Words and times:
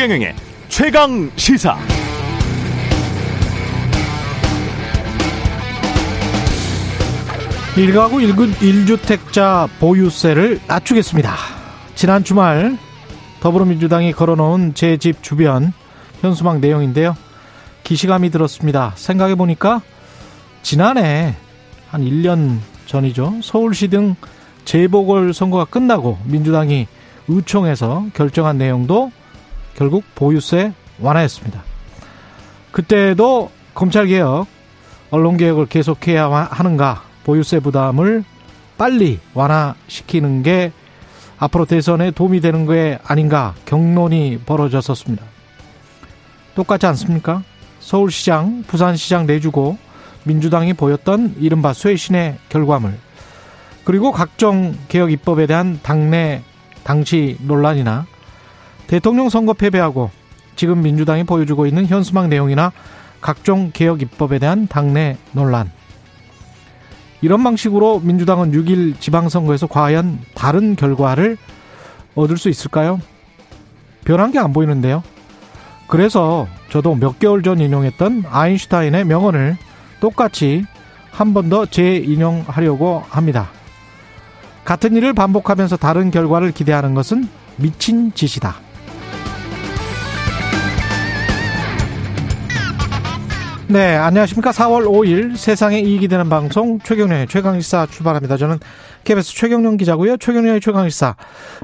최경영의 0.00 0.34
최강 0.70 1.30
시사. 1.36 1.76
일가구 7.76 8.22
일주택자 8.22 9.68
보유세를 9.78 10.60
낮추겠습니다. 10.66 11.34
지난 11.94 12.24
주말 12.24 12.78
더불어민주당이 13.40 14.12
걸어놓은 14.12 14.72
제 14.72 14.96
집 14.96 15.22
주변 15.22 15.74
현수막 16.22 16.60
내용인데요. 16.60 17.14
기시감이 17.84 18.30
들었습니다. 18.30 18.92
생각해보니까 18.96 19.82
지난해 20.62 21.34
한 21.90 22.00
1년 22.02 22.56
전이죠. 22.86 23.40
서울시 23.42 23.88
등 23.88 24.16
재보궐 24.64 25.34
선거가 25.34 25.66
끝나고 25.66 26.18
민주당이 26.24 26.86
의총에서 27.28 28.06
결정한 28.14 28.56
내용도 28.56 29.12
결국 29.74 30.04
보유세 30.14 30.72
완화했습니다. 31.00 31.62
그때도 32.72 33.50
검찰개혁, 33.74 34.46
언론개혁을 35.10 35.66
계속해야 35.66 36.28
하는가, 36.30 37.02
보유세 37.24 37.60
부담을 37.60 38.24
빨리 38.78 39.18
완화시키는 39.34 40.42
게 40.42 40.72
앞으로 41.38 41.64
대선에 41.64 42.10
도움이 42.10 42.40
되는 42.40 42.66
게 42.66 42.98
아닌가 43.04 43.54
경론이 43.64 44.40
벌어졌었습니다. 44.44 45.24
똑같지 46.54 46.86
않습니까? 46.86 47.42
서울시장, 47.80 48.64
부산시장 48.66 49.26
내주고 49.26 49.78
민주당이 50.24 50.74
보였던 50.74 51.36
이른바 51.38 51.72
쇄신의 51.72 52.36
결과물 52.50 52.94
그리고 53.84 54.12
각종 54.12 54.76
개혁 54.88 55.10
입법에 55.10 55.46
대한 55.46 55.80
당내 55.82 56.42
당시 56.84 57.38
논란이나 57.40 58.06
대통령 58.90 59.28
선거 59.28 59.52
패배하고 59.52 60.10
지금 60.56 60.82
민주당이 60.82 61.22
보여주고 61.22 61.66
있는 61.66 61.86
현수막 61.86 62.26
내용이나 62.26 62.72
각종 63.20 63.70
개혁 63.72 64.02
입법에 64.02 64.40
대한 64.40 64.66
당내 64.66 65.16
논란 65.30 65.70
이런 67.20 67.44
방식으로 67.44 68.00
민주당은 68.00 68.50
6일 68.50 68.98
지방선거에서 68.98 69.68
과연 69.68 70.18
다른 70.34 70.74
결과를 70.74 71.36
얻을 72.16 72.36
수 72.36 72.48
있을까요? 72.48 73.00
변한 74.04 74.32
게 74.32 74.40
안 74.40 74.52
보이는데요. 74.52 75.04
그래서 75.86 76.48
저도 76.70 76.96
몇 76.96 77.20
개월 77.20 77.44
전 77.44 77.60
인용했던 77.60 78.24
아인슈타인의 78.28 79.04
명언을 79.04 79.56
똑같이 80.00 80.64
한 81.12 81.32
번 81.32 81.48
더 81.48 81.64
재인용하려고 81.64 83.04
합니다. 83.08 83.50
같은 84.64 84.96
일을 84.96 85.12
반복하면서 85.12 85.76
다른 85.76 86.10
결과를 86.10 86.50
기대하는 86.50 86.94
것은 86.94 87.28
미친 87.56 88.12
짓이다. 88.14 88.56
네, 93.70 93.94
안녕하십니까. 93.94 94.50
4월 94.50 94.84
5일 94.84 95.36
세상에 95.36 95.78
이익이 95.78 96.08
되는 96.08 96.28
방송 96.28 96.80
최경련의 96.80 97.28
최강시사 97.28 97.86
출발합니다. 97.86 98.36
저는 98.36 98.58
KBS 99.04 99.32
최경련 99.36 99.76
기자고요. 99.76 100.16
최경련의 100.16 100.60
최강시사 100.60 101.14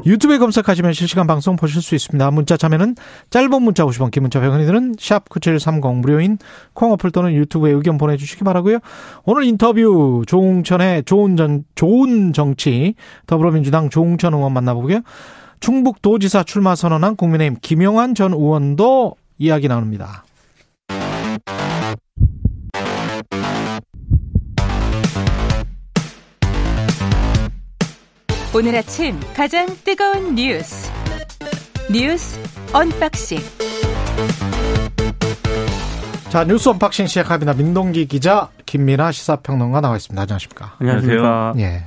유튜브에 0.06 0.38
검색하시면 0.38 0.92
실시간 0.92 1.27
방송 1.27 1.56
보실 1.56 1.82
수 1.82 1.96
있습니다. 1.96 2.30
문자 2.30 2.56
참여는 2.56 2.94
짧은 3.30 3.60
문자 3.60 3.84
50원, 3.84 4.12
긴 4.12 4.22
문자 4.22 4.40
100원이 4.40 4.66
드는 4.66 4.94
샵9730 4.94 5.96
무료인 5.96 6.38
콩 6.74 6.92
어플 6.92 7.10
또는 7.10 7.34
유튜브에 7.34 7.72
의견 7.72 7.98
보내주시기 7.98 8.44
바라고요. 8.44 8.78
오늘 9.24 9.42
인터뷰 9.42 10.22
조웅천의 10.28 11.06
좋은 11.06 11.36
전, 11.36 11.64
좋은 11.74 12.32
정치 12.32 12.94
더불어민주당 13.27 13.90
조웅천 13.90 14.32
의원 14.32 14.52
만나보고요. 14.52 15.00
충북도지사 15.58 16.44
출마 16.44 16.77
선언한 16.77 17.16
국민의힘 17.16 17.56
김영환 17.61 18.14
전 18.14 18.33
의원도 18.33 19.16
이야기 19.39 19.66
나눕니다. 19.66 20.26
오늘 28.56 28.74
아침 28.74 29.20
가장 29.34 29.67
뜨거운 29.84 30.34
뉴스 30.34 30.90
뉴스 31.92 32.40
언박싱 32.72 33.36
자 36.30 36.42
뉴스 36.44 36.70
unboxing 36.70 37.07
시작합니다. 37.06 37.52
민동기 37.52 38.06
기자 38.06 38.48
김민아 38.64 39.12
시사평론가 39.12 39.83
나와 39.83 39.96
있습니다. 39.96 40.22
안녕하십니까? 40.22 40.77
안녕하세요. 40.78 41.52
예. 41.58 41.84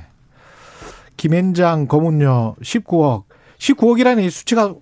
김앤장 1.16 1.88
고문료 1.88 2.54
19억 2.62 3.24
19억이라는 3.58 4.22
이 4.22 4.30
수치가 4.30 4.72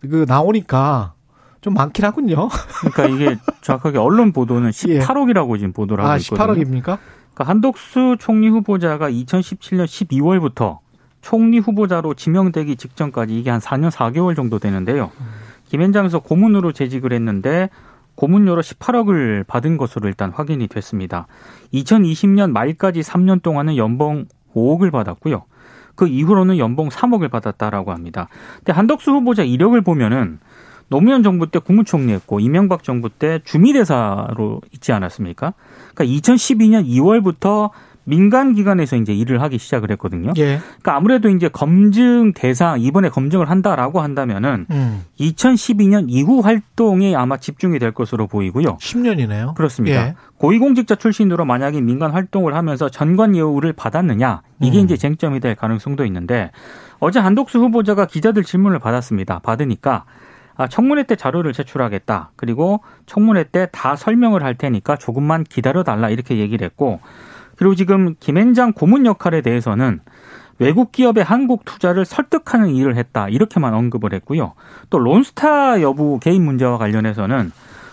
그 0.00 0.24
나오니까 0.26 1.12
좀 1.60 1.74
많긴 1.74 2.06
하군요. 2.06 2.48
그러니까 2.80 3.04
이게 3.04 3.36
정확하게 3.60 3.98
언론 3.98 4.32
보도는 4.32 4.70
18억이라고 4.70 5.58
지금 5.58 5.74
보도를 5.74 6.04
하고 6.04 6.14
아, 6.14 6.16
있거든요. 6.16 6.54
18억입니까? 6.54 6.82
그러니까 7.34 7.44
한덕수 7.44 8.16
총리 8.18 8.48
후보자가 8.48 9.10
2017년 9.10 9.84
12월부터 9.84 10.78
총리 11.22 11.58
후보자로 11.58 12.14
지명되기 12.14 12.76
직전까지 12.76 13.38
이게 13.38 13.50
한 13.50 13.60
4년 13.60 13.90
4개월 13.90 14.36
정도 14.36 14.58
되는데요. 14.58 15.10
김현장에서 15.68 16.18
고문으로 16.18 16.72
재직을 16.72 17.12
했는데 17.14 17.70
고문료로 18.16 18.60
18억을 18.60 19.46
받은 19.46 19.78
것으로 19.78 20.08
일단 20.08 20.30
확인이 20.30 20.66
됐습니다. 20.66 21.26
2020년 21.72 22.50
말까지 22.50 23.00
3년 23.00 23.42
동안은 23.42 23.76
연봉 23.78 24.26
5억을 24.54 24.90
받았고요. 24.90 25.44
그 25.94 26.06
이후로는 26.06 26.58
연봉 26.58 26.88
3억을 26.88 27.30
받았다라고 27.30 27.92
합니다. 27.92 28.28
근데 28.58 28.72
한덕수 28.72 29.12
후보자 29.12 29.42
이력을 29.44 29.80
보면은 29.80 30.40
노무현 30.88 31.22
정부 31.22 31.50
때 31.50 31.58
국무총리였고 31.58 32.40
이명박 32.40 32.82
정부 32.82 33.08
때 33.08 33.40
주미대사로 33.44 34.60
있지 34.72 34.92
않았습니까? 34.92 35.54
그러니까 35.94 36.20
2012년 36.20 36.86
2월부터 36.86 37.70
민간 38.04 38.54
기관에서 38.54 38.96
이제 38.96 39.12
일을 39.12 39.40
하기 39.42 39.58
시작을 39.58 39.90
했거든요. 39.92 40.32
예. 40.36 40.58
그러니까 40.58 40.96
아무래도 40.96 41.28
이제 41.28 41.48
검증 41.48 42.32
대상 42.34 42.80
이번에 42.80 43.08
검증을 43.08 43.48
한다라고 43.48 44.00
한다면은 44.00 44.66
음. 44.70 45.04
2012년 45.20 46.06
이후 46.08 46.40
활동에 46.40 47.14
아마 47.14 47.36
집중이 47.36 47.78
될 47.78 47.92
것으로 47.92 48.26
보이고요. 48.26 48.76
10년이네요. 48.78 49.54
그렇습니다. 49.54 50.08
예. 50.08 50.14
고위공직자 50.38 50.96
출신으로 50.96 51.44
만약에 51.44 51.80
민간 51.80 52.10
활동을 52.10 52.54
하면서 52.54 52.88
전관 52.88 53.36
예우를 53.36 53.72
받았느냐 53.74 54.42
이게 54.60 54.78
음. 54.80 54.84
이제 54.84 54.96
쟁점이 54.96 55.38
될 55.40 55.54
가능성도 55.54 56.04
있는데 56.06 56.50
어제 56.98 57.20
한독수 57.20 57.58
후보자가 57.60 58.06
기자들 58.06 58.42
질문을 58.42 58.78
받았습니다. 58.80 59.38
받으니까 59.40 60.04
아, 60.54 60.68
청문회 60.68 61.04
때 61.04 61.16
자료를 61.16 61.52
제출하겠다. 61.54 62.32
그리고 62.36 62.80
청문회 63.06 63.44
때 63.44 63.68
다 63.72 63.96
설명을 63.96 64.42
할 64.42 64.54
테니까 64.54 64.96
조금만 64.96 65.44
기다려 65.44 65.82
달라 65.82 66.10
이렇게 66.10 66.36
얘기를 66.38 66.64
했고 66.64 67.00
그리고 67.62 67.76
지금 67.76 68.16
김앤장 68.18 68.72
고문 68.72 69.06
역할에 69.06 69.40
대해서는 69.40 70.00
외국 70.58 70.90
기업의 70.90 71.22
한국 71.22 71.64
투자를 71.64 72.04
설득하는 72.04 72.70
일을 72.70 72.96
했다 72.96 73.28
이렇게만 73.28 73.72
언급을 73.72 74.12
했고요. 74.14 74.54
또 74.90 74.98
론스타 74.98 75.80
여부 75.80 76.18
개인 76.18 76.44
문제와 76.44 76.76
관련해서는 76.76 77.52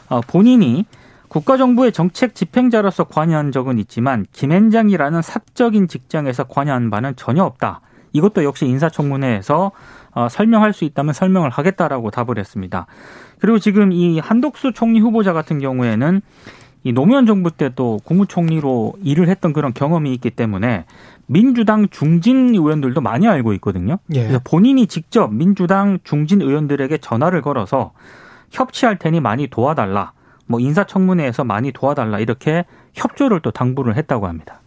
어, 0.09 0.21
본인이 0.21 0.87
국가정부의 1.27 1.91
정책 1.91 2.33
집행자로서 2.33 3.03
관여한 3.03 3.51
적은 3.51 3.77
있지만 3.77 4.25
김앤장이라는 4.31 5.21
사적인 5.21 5.87
직장에서 5.87 6.45
관여한 6.45 6.89
바는 6.89 7.15
전혀 7.15 7.43
없다. 7.43 7.81
이것도 8.13 8.43
역시 8.45 8.65
인사청문회에서 8.65 9.71
어, 10.13 10.29
설명할 10.29 10.73
수 10.73 10.83
있다면 10.83 11.13
설명을 11.13 11.51
하겠다라고 11.51 12.09
답을 12.09 12.39
했습니다. 12.39 12.87
그리고 13.37 13.59
지금 13.59 13.91
이 13.91 14.17
한독수 14.17 14.73
총리 14.73 14.99
후보자 14.99 15.31
같은 15.31 15.59
경우에는 15.59 16.21
이 16.83 16.93
노무현 16.93 17.25
정부 17.25 17.51
때 17.51 17.69
또 17.75 17.99
국무총리로 18.03 18.93
일을 19.03 19.27
했던 19.27 19.53
그런 19.53 19.73
경험이 19.73 20.13
있기 20.13 20.31
때문에 20.31 20.85
민주당 21.27 21.87
중진 21.89 22.55
의원들도 22.55 23.01
많이 23.01 23.27
알고 23.27 23.53
있거든요. 23.53 23.99
예. 24.13 24.21
그래서 24.21 24.39
본인이 24.43 24.87
직접 24.87 25.33
민주당 25.33 25.99
중진 26.03 26.41
의원들에게 26.41 26.97
전화를 26.97 27.41
걸어서 27.41 27.91
협치할 28.51 28.97
테니 28.97 29.19
많이 29.19 29.47
도와달라. 29.47 30.13
뭐 30.47 30.59
인사청문회에서 30.59 31.43
많이 31.43 31.71
도와달라 31.71 32.19
이렇게 32.19 32.65
협조를 32.95 33.41
또 33.41 33.51
당부를 33.51 33.95
했다고 33.97 34.27
합니다. 34.27 34.61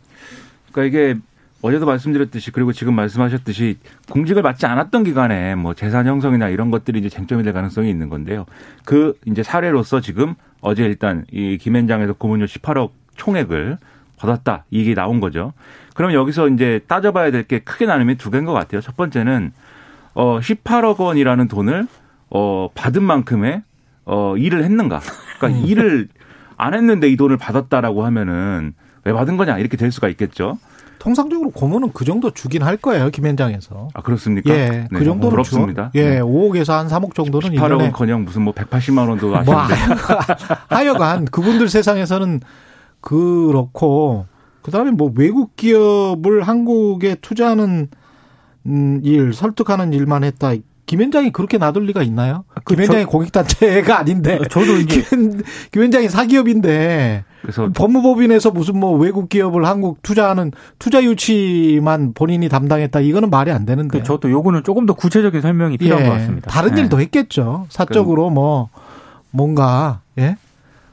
그러니까 0.71 0.99
이게 0.99 1.19
어제도 1.63 1.87
말씀드렸듯이 1.87 2.51
그리고 2.51 2.73
지금 2.73 2.95
말씀하셨듯이 2.95 3.79
공직을 4.11 4.43
맡지 4.43 4.67
않았던 4.67 5.05
기간에 5.05 5.55
뭐 5.55 5.75
재산 5.75 6.07
형성이나 6.07 6.49
이런 6.49 6.71
것들이 6.71 6.99
이제 6.99 7.09
쟁점이 7.09 7.45
될 7.45 7.53
가능성이 7.53 7.89
있는 7.89 8.09
건데요. 8.09 8.47
그 8.85 9.15
이제 9.27 9.43
사례로서 9.43 10.01
지금 10.01 10.35
어제 10.61 10.85
일단 10.85 11.25
이 11.31 11.59
김앤장에서 11.59 12.15
고문료 12.15 12.47
18억 12.47 12.91
총액을 13.15 13.79
받았다 14.17 14.65
이게 14.71 14.95
나온 14.95 15.21
거죠. 15.21 15.53
그럼 15.95 16.13
여기서 16.13 16.49
이제 16.49 16.81
따져봐야 16.89 17.31
될 17.31 17.45
게 17.45 17.61
크게 17.61 17.87
나누면 17.87 18.17
두 18.17 18.31
개인 18.31 18.45
것 18.45 18.53
같아요. 18.53 18.81
첫 18.81 18.97
번째는 18.97 19.53
어 20.15 20.41
18억 20.41 20.99
원이라는 20.99 21.47
돈을 21.49 21.87
어 22.31 22.69
받은 22.75 23.03
만큼의 23.05 23.63
어 24.05 24.37
일을 24.37 24.65
했는가? 24.65 25.01
그러니까 25.39 25.61
일을 25.67 26.09
안 26.57 26.75
했는데 26.75 27.09
이 27.09 27.17
돈을 27.17 27.37
받았다라고 27.37 28.05
하면은 28.07 28.75
왜 29.05 29.13
받은 29.13 29.37
거냐 29.37 29.59
이렇게 29.59 29.77
될 29.77 29.93
수가 29.93 30.09
있겠죠. 30.09 30.59
통상적으로 31.03 31.51
고문은 31.51 31.91
그 31.93 32.05
정도 32.05 32.31
주긴 32.31 32.63
할 32.63 32.77
거예요 32.77 33.11
김현장에서. 33.11 33.89
아 33.93 34.03
그렇습니까? 34.03 34.55
예, 34.55 34.69
네, 34.69 34.89
그 34.89 35.05
정도는 35.05 35.31
부럽습니다. 35.31 35.91
주, 35.93 35.99
예, 35.99 36.11
네. 36.11 36.21
5억에서 36.21 36.75
한 36.75 36.87
3억 36.87 37.17
정도는 37.17 37.57
18억은커녕 37.57 38.23
무슨 38.23 38.43
뭐 38.43 38.55
180만 38.55 39.09
원도 39.09 39.31
뭐 39.31 39.39
하시는데 39.39 39.75
하여간, 39.75 40.37
하여간 40.71 41.25
그분들 41.25 41.69
세상에서는 41.69 42.39
그렇고 43.01 44.27
그다음에 44.63 44.93
뭐 44.93 45.13
외국 45.17 45.57
기업을 45.57 46.45
한국에 46.45 47.17
투자하는 47.17 47.89
음, 48.67 49.01
일 49.03 49.33
설득하는 49.33 49.93
일만 49.93 50.23
했다. 50.23 50.53
김현장이 50.87 51.31
그렇게 51.31 51.59
놔둘 51.59 51.87
리가 51.87 52.03
있나요? 52.03 52.45
그 52.65 52.75
김현장이 52.75 53.05
고객단체가 53.05 53.99
아닌데. 53.99 54.41
저도 54.51 54.77
이제 54.77 55.03
김현, 55.03 55.43
김현장이 55.71 56.09
사기업인데 56.09 57.25
그래서 57.43 57.69
법무법인에서 57.75 58.51
무슨 58.51 58.79
뭐 58.79 58.97
외국 58.97 59.29
기업을 59.29 59.65
한국 59.65 60.03
투자하는 60.03 60.53
투자 60.79 61.03
유치만 61.03 62.13
본인이 62.15 62.49
담당했다. 62.49 63.01
이거는 63.01 63.31
말이 63.31 63.51
안 63.51 63.65
되는데. 63.65 63.99
그 63.99 64.05
저도 64.05 64.31
요거는 64.31 64.65
조금 64.65 64.87
더 64.87 64.95
구체적인 64.95 65.41
설명이 65.41 65.79
필요한 65.79 66.05
예, 66.05 66.09
것 66.09 66.15
같습니다. 66.15 66.51
다른 66.51 66.75
네. 66.75 66.83
일도 66.83 67.01
했겠죠. 67.01 67.67
사적으로 67.69 68.31
뭐 68.31 68.69
뭔가 69.31 70.01
예? 70.19 70.37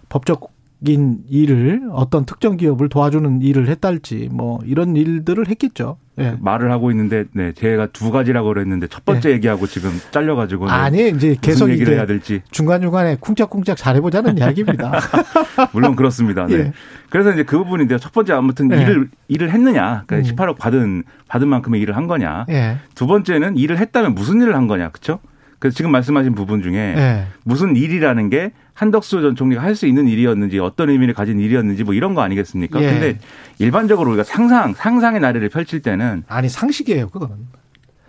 법적인 0.10 1.20
일을 1.30 1.90
어떤 1.92 2.26
특정 2.26 2.58
기업을 2.58 2.90
도와주는 2.90 3.42
일을 3.42 3.68
했달지 3.68 4.30
뭐 4.32 4.60
이런 4.66 4.96
일들을 4.96 5.48
했겠죠. 5.48 5.98
예. 6.20 6.36
말을 6.40 6.72
하고 6.72 6.92
있는데 6.92 7.26
네 7.34 7.52
제가 7.54 7.88
두 7.88 8.12
가지라고 8.12 8.50
그랬는데 8.50 8.88
첫 8.88 9.06
번째 9.06 9.32
얘기하고 9.32 9.68
지금 9.68 9.92
잘려가지고 10.12 10.66
네, 10.68 10.72
아니 10.72 11.10
이제 11.10 11.36
계속 11.42 11.70
얘기를 11.70 11.96
해야 11.96 12.06
될지 12.06 12.42
중간 12.52 12.82
중간에 12.82 13.18
쿵짝쿵짝 13.20 13.78
잘해보자는 13.78 14.38
이야기입니다. 14.40 15.00
물론 15.74 15.96
그렇습니다. 15.96 16.46
네. 16.46 16.54
예. 16.56 16.74
그래서 17.10 17.32
이제 17.32 17.44
그 17.44 17.58
부분인데요. 17.58 17.98
첫 17.98 18.12
번째 18.12 18.34
아무튼 18.34 18.72
예. 18.72 18.82
일을 18.82 19.10
일을 19.28 19.52
했느냐, 19.52 20.04
그러니까 20.06 20.30
음. 20.30 20.36
18억 20.36 20.58
받은 20.58 21.04
받은 21.28 21.48
만큼의 21.48 21.82
일을 21.82 21.96
한 21.96 22.08
거냐. 22.08 22.46
예. 22.50 22.78
두 22.96 23.08
번째는 23.08 23.58
일을 23.58 23.78
했다면 23.78 24.14
무슨 24.16 24.42
일을 24.42 24.56
한 24.56 24.68
거냐, 24.68 24.90
그렇죠? 24.90 25.20
그래서 25.60 25.76
지금 25.76 25.92
말씀하신 25.92 26.36
부분 26.36 26.62
중에 26.62 26.76
예. 26.76 27.28
무슨 27.44 27.76
일이라는 27.76 28.30
게 28.30 28.52
한덕수 28.80 29.22
전 29.22 29.36
총리가 29.36 29.62
할 29.62 29.76
수 29.76 29.86
있는 29.88 30.08
일이었는지 30.08 30.58
어떤 30.60 30.90
의미를 30.90 31.14
가진 31.14 31.40
일이었는지 31.40 31.84
뭐 31.84 31.94
이런 31.94 32.14
거 32.16 32.22
아니겠습니까? 32.22 32.82
예. 32.82 32.86
근데 32.92 33.20
일반적으로 33.60 34.10
우리가 34.12 34.24
상상 34.24 34.74
상상의 34.74 35.20
나래를 35.20 35.50
펼칠 35.50 35.82
때는 35.82 36.24
아니 36.28 36.48
상식이에요 36.50 37.10
그거는. 37.10 37.36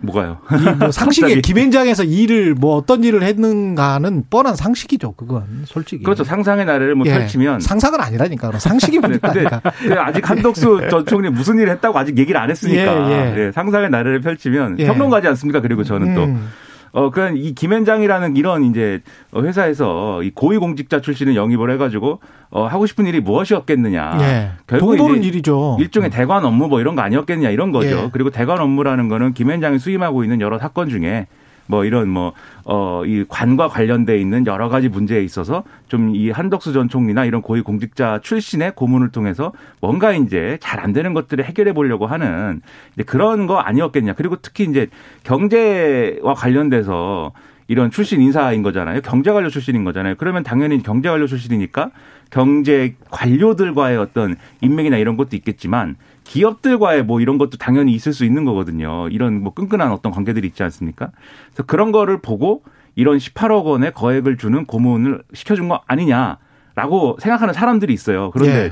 뭐가요? 0.03 0.39
이뭐 0.79 0.89
상식에 0.91 1.27
갑자기. 1.27 1.41
김현장에서 1.43 2.03
일을 2.05 2.55
뭐 2.55 2.75
어떤 2.75 3.03
일을 3.03 3.21
했는가는 3.21 4.23
뻔한 4.31 4.55
상식이죠 4.55 5.11
그건 5.13 5.43
솔직히. 5.65 6.03
그렇죠. 6.03 6.23
상상의 6.23 6.65
나래를 6.65 6.95
뭐 6.95 7.05
예. 7.05 7.11
펼치면 7.11 7.59
상상은 7.59 8.01
아니라니까 8.01 8.51
상식이 8.57 8.97
네, 8.99 9.07
문제니까. 9.07 9.61
아직 9.99 10.27
한덕수 10.29 10.87
전 10.89 11.05
총리 11.05 11.29
무슨 11.29 11.59
일을 11.59 11.69
했다고 11.73 11.99
아직 11.99 12.17
얘기를 12.17 12.39
안 12.41 12.49
했으니까 12.49 13.11
예, 13.11 13.31
예. 13.31 13.35
네, 13.35 13.51
상상의 13.51 13.89
나래를 13.91 14.21
펼치면 14.21 14.79
예. 14.79 14.87
평론가지 14.87 15.27
않습니까? 15.27 15.59
그리고 15.61 15.83
저는 15.83 16.15
또 16.15 16.23
음. 16.23 16.49
어, 16.93 17.09
그냥 17.09 17.37
이 17.37 17.53
김현장이라는 17.53 18.35
이런 18.35 18.63
이제 18.63 19.01
회사에서 19.35 20.23
이 20.23 20.31
고위공직자 20.31 21.01
출신을 21.01 21.35
영입을 21.35 21.71
해가지고 21.71 22.19
어, 22.49 22.65
하고 22.65 22.85
싶은 22.85 23.05
일이 23.05 23.19
무엇이었겠느냐. 23.21 24.17
예. 24.21 24.51
결국 24.67 24.97
돈 24.97 25.23
일이죠. 25.23 25.77
일종의 25.79 26.09
대관 26.09 26.43
업무 26.43 26.67
뭐 26.67 26.81
이런 26.81 26.95
거 26.95 27.01
아니었겠냐 27.01 27.49
이런 27.49 27.71
거죠. 27.71 28.05
예. 28.05 28.09
그리고 28.11 28.29
대관 28.29 28.59
업무라는 28.59 29.07
거는 29.07 29.33
김현장이 29.33 29.79
수임하고 29.79 30.23
있는 30.23 30.41
여러 30.41 30.59
사건 30.59 30.89
중에 30.89 31.27
뭐 31.67 31.85
이런 31.85 32.09
뭐, 32.09 32.33
어, 32.65 33.03
이 33.05 33.25
관과 33.27 33.67
관련돼 33.69 34.17
있는 34.17 34.45
여러 34.47 34.69
가지 34.69 34.89
문제에 34.89 35.21
있어서 35.23 35.63
좀 35.87 36.11
이 36.13 36.29
한덕수 36.29 36.73
전 36.73 36.89
총리나 36.89 37.25
이런 37.25 37.41
고위 37.41 37.61
공직자 37.61 38.19
출신의 38.21 38.73
고문을 38.75 39.09
통해서 39.11 39.53
뭔가 39.79 40.11
이제 40.13 40.57
잘 40.61 40.81
안 40.81 40.93
되는 40.93 41.13
것들을 41.13 41.45
해결해 41.45 41.73
보려고 41.73 42.07
하는 42.07 42.61
그런 43.05 43.45
거 43.45 43.59
아니었겠냐. 43.59 44.13
그리고 44.13 44.35
특히 44.41 44.63
이제 44.65 44.87
경제와 45.23 46.33
관련돼서 46.33 47.31
이런 47.71 47.89
출신 47.89 48.19
인사인 48.19 48.63
거잖아요. 48.63 48.99
경제 48.99 49.31
관료 49.31 49.49
출신인 49.49 49.85
거잖아요. 49.85 50.15
그러면 50.17 50.43
당연히 50.43 50.83
경제 50.83 51.07
관료 51.07 51.25
출신이니까 51.25 51.91
경제 52.29 52.95
관료들과의 53.09 53.97
어떤 53.97 54.35
인맥이나 54.59 54.97
이런 54.97 55.15
것도 55.15 55.37
있겠지만 55.37 55.95
기업들과의 56.25 57.05
뭐 57.05 57.21
이런 57.21 57.37
것도 57.37 57.57
당연히 57.57 57.93
있을 57.93 58.11
수 58.11 58.25
있는 58.25 58.43
거거든요. 58.43 59.07
이런 59.07 59.41
뭐 59.41 59.53
끈끈한 59.53 59.89
어떤 59.93 60.11
관계들이 60.11 60.49
있지 60.49 60.63
않습니까? 60.63 61.11
그래서 61.45 61.63
그런 61.63 61.93
거를 61.93 62.17
보고 62.17 62.61
이런 62.95 63.17
18억 63.17 63.63
원의 63.63 63.93
거액을 63.93 64.35
주는 64.35 64.65
고문을 64.65 65.23
시켜준 65.31 65.69
거 65.69 65.81
아니냐라고 65.87 67.19
생각하는 67.21 67.53
사람들이 67.53 67.93
있어요. 67.93 68.31
그런데 68.31 68.65
예. 68.65 68.71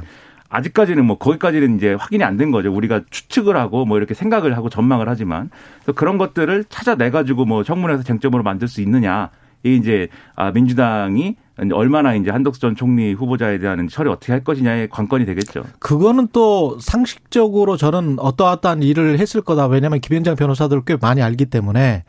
아직까지는 0.49 1.05
뭐 1.05 1.17
거기까지는 1.17 1.77
이제 1.77 1.93
확인이 1.93 2.23
안 2.23 2.37
된 2.37 2.51
거죠. 2.51 2.73
우리가 2.73 3.01
추측을 3.09 3.55
하고 3.57 3.85
뭐 3.85 3.97
이렇게 3.97 4.13
생각을 4.13 4.55
하고 4.57 4.69
전망을 4.69 5.07
하지만 5.09 5.49
그래서 5.83 5.93
그런 5.93 6.17
것들을 6.17 6.65
찾아내 6.69 7.09
가지고 7.11 7.45
뭐 7.45 7.63
청문회에서 7.63 8.03
쟁점으로 8.03 8.43
만들 8.43 8.67
수 8.67 8.81
있느냐. 8.81 9.29
이 9.63 9.75
이제 9.75 10.07
아 10.35 10.51
민주당이 10.51 11.35
얼마나 11.73 12.15
이제 12.15 12.31
한덕수 12.31 12.61
전 12.61 12.75
총리 12.77 13.11
후보자에 13.11 13.57
대한 13.57 13.89
처리 13.89 14.09
어떻게 14.09 14.31
할 14.31 14.41
것이냐의 14.43 14.87
관건이 14.87 15.25
되겠죠. 15.25 15.63
그거는 15.79 16.29
또 16.31 16.77
상식적으로 16.79 17.75
저는 17.75 18.19
어떠어떠한 18.19 18.83
일을 18.83 19.19
했을 19.19 19.41
거다. 19.41 19.67
왜냐하면 19.67 19.99
김현장 19.99 20.37
변호사들 20.37 20.81
꽤 20.85 20.95
많이 20.95 21.21
알기 21.21 21.47
때문에 21.47 22.05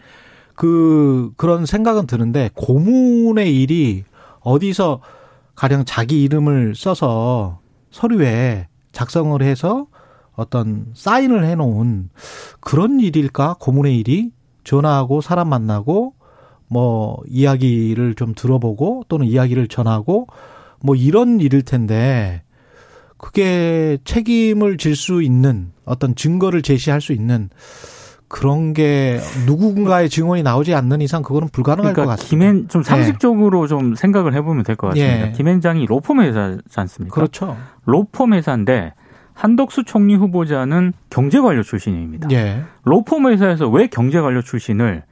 그 0.55 1.33
그런 1.37 1.67
생각은 1.67 2.07
드는데 2.07 2.51
고문의 2.55 3.61
일이 3.61 4.05
어디서 4.41 5.01
가령 5.57 5.85
자기 5.87 6.23
이름을 6.23 6.75
써서 6.77 7.60
서류에 7.91 8.69
작성을 8.93 9.41
해서 9.43 9.87
어떤 10.35 10.87
사인을 10.95 11.45
해놓은 11.45 12.11
그런 12.61 13.01
일일까? 13.01 13.57
고문의 13.61 13.99
일이 13.99 14.31
전화하고 14.65 15.21
사람 15.21 15.49
만나고 15.49 16.15
뭐 16.69 17.21
이야기를 17.29 18.15
좀 18.15 18.35
들어보고 18.35 19.05
또는 19.09 19.27
이야기를 19.27 19.69
전하고 19.69 20.29
뭐 20.81 20.95
이런 20.95 21.41
일일 21.41 21.63
텐데 21.63 22.43
그게 23.19 23.99
책임을 24.05 24.79
질 24.79 24.97
수 24.97 25.23
있는 25.23 25.73
어떤 25.85 26.15
증거를 26.15 26.63
제시할 26.63 27.01
수 27.01 27.13
있는 27.13 27.51
그런 28.31 28.73
게 28.75 29.19
누군가의 29.44 30.09
증언이 30.09 30.44
나오지 30.44 30.73
않는 30.73 31.00
이상 31.00 31.23
그거는 31.23 31.49
불가능할 31.49 31.93
것 31.93 32.03
그러니까 32.03 32.15
같습니다. 32.15 32.31
김현 32.31 32.69
좀 32.69 32.82
상식적으로 32.85 33.67
좀 33.67 33.97
생각을 33.97 34.35
해보면 34.35 34.62
될 34.62 34.77
것 34.77 34.87
같습니다. 34.91 35.27
예. 35.27 35.32
김현장이 35.32 35.85
로펌 35.87 36.23
회사지 36.23 36.62
않습니까? 36.77 37.12
그렇죠. 37.12 37.56
로펌 37.87 38.29
회사인데 38.32 38.94
한덕수 39.35 39.82
총리 39.85 40.15
후보자는 40.15 40.93
경제관료 41.11 41.64
출신입니다. 41.64 42.28
예. 42.31 42.62
로펌 42.85 43.28
회사에서 43.28 43.69
왜 43.69 43.88
경제관료 43.88 44.43
출신을 44.43 45.02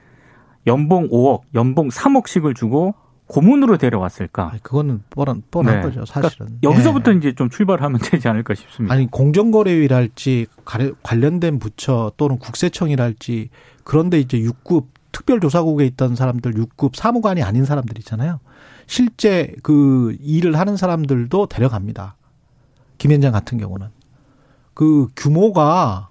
연봉 0.69 1.09
5억, 1.09 1.41
연봉 1.57 1.89
3억씩을 1.89 2.55
주고 2.55 2.95
고문으로 3.29 3.77
데려왔을까? 3.77 4.51
아니, 4.51 4.63
그거는 4.63 5.03
뻔한 5.11 5.43
뻔한 5.51 5.77
네. 5.77 5.83
거죠, 5.83 6.05
사실은. 6.07 6.47
그러니까 6.47 6.71
여기서부터 6.71 7.13
예. 7.13 7.17
이제 7.17 7.35
좀 7.35 7.51
출발하면 7.51 8.01
되지 8.03 8.27
않을까 8.27 8.55
싶습니다. 8.55 8.95
아니 8.95 9.09
공정거래위랄지 9.11 10.47
관련된 11.03 11.59
부처 11.59 12.11
또는 12.17 12.39
국세청이랄지 12.39 13.51
그런데 13.85 14.19
이제 14.19 14.39
6급 14.39 14.87
특별조사국에 15.13 15.85
있던 15.87 16.17
사람들 16.17 16.55
6급 16.55 16.97
사무관이 16.97 17.43
아닌 17.43 17.65
사람들 17.65 17.99
있잖아요. 17.99 18.41
실제 18.87 19.55
그 19.63 20.17
일을 20.21 20.59
하는 20.59 20.77
사람들도 20.77 21.47
데려갑니다. 21.47 22.17
김현장 22.97 23.33
같은 23.33 23.59
경우는 23.59 23.89
그 24.73 25.09
규모가 25.17 26.09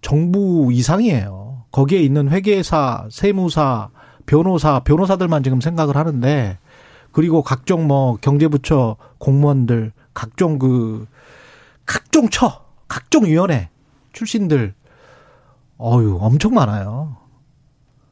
정부 0.00 0.70
이상이에요. 0.72 1.64
거기에 1.70 2.00
있는 2.00 2.28
회계사, 2.28 3.06
세무사, 3.10 3.90
변호사, 4.26 4.80
변호사들만 4.80 5.42
지금 5.42 5.60
생각을 5.60 5.96
하는데 5.96 6.58
그리고 7.12 7.42
각종 7.42 7.86
뭐 7.86 8.16
경제부처 8.20 8.96
공무원들, 9.18 9.92
각종 10.12 10.58
그 10.58 11.06
각종 11.86 12.28
처, 12.28 12.64
각종 12.88 13.26
위원회 13.26 13.70
출신들 14.12 14.74
어유 15.80 16.18
엄청 16.20 16.54
많아요. 16.54 17.16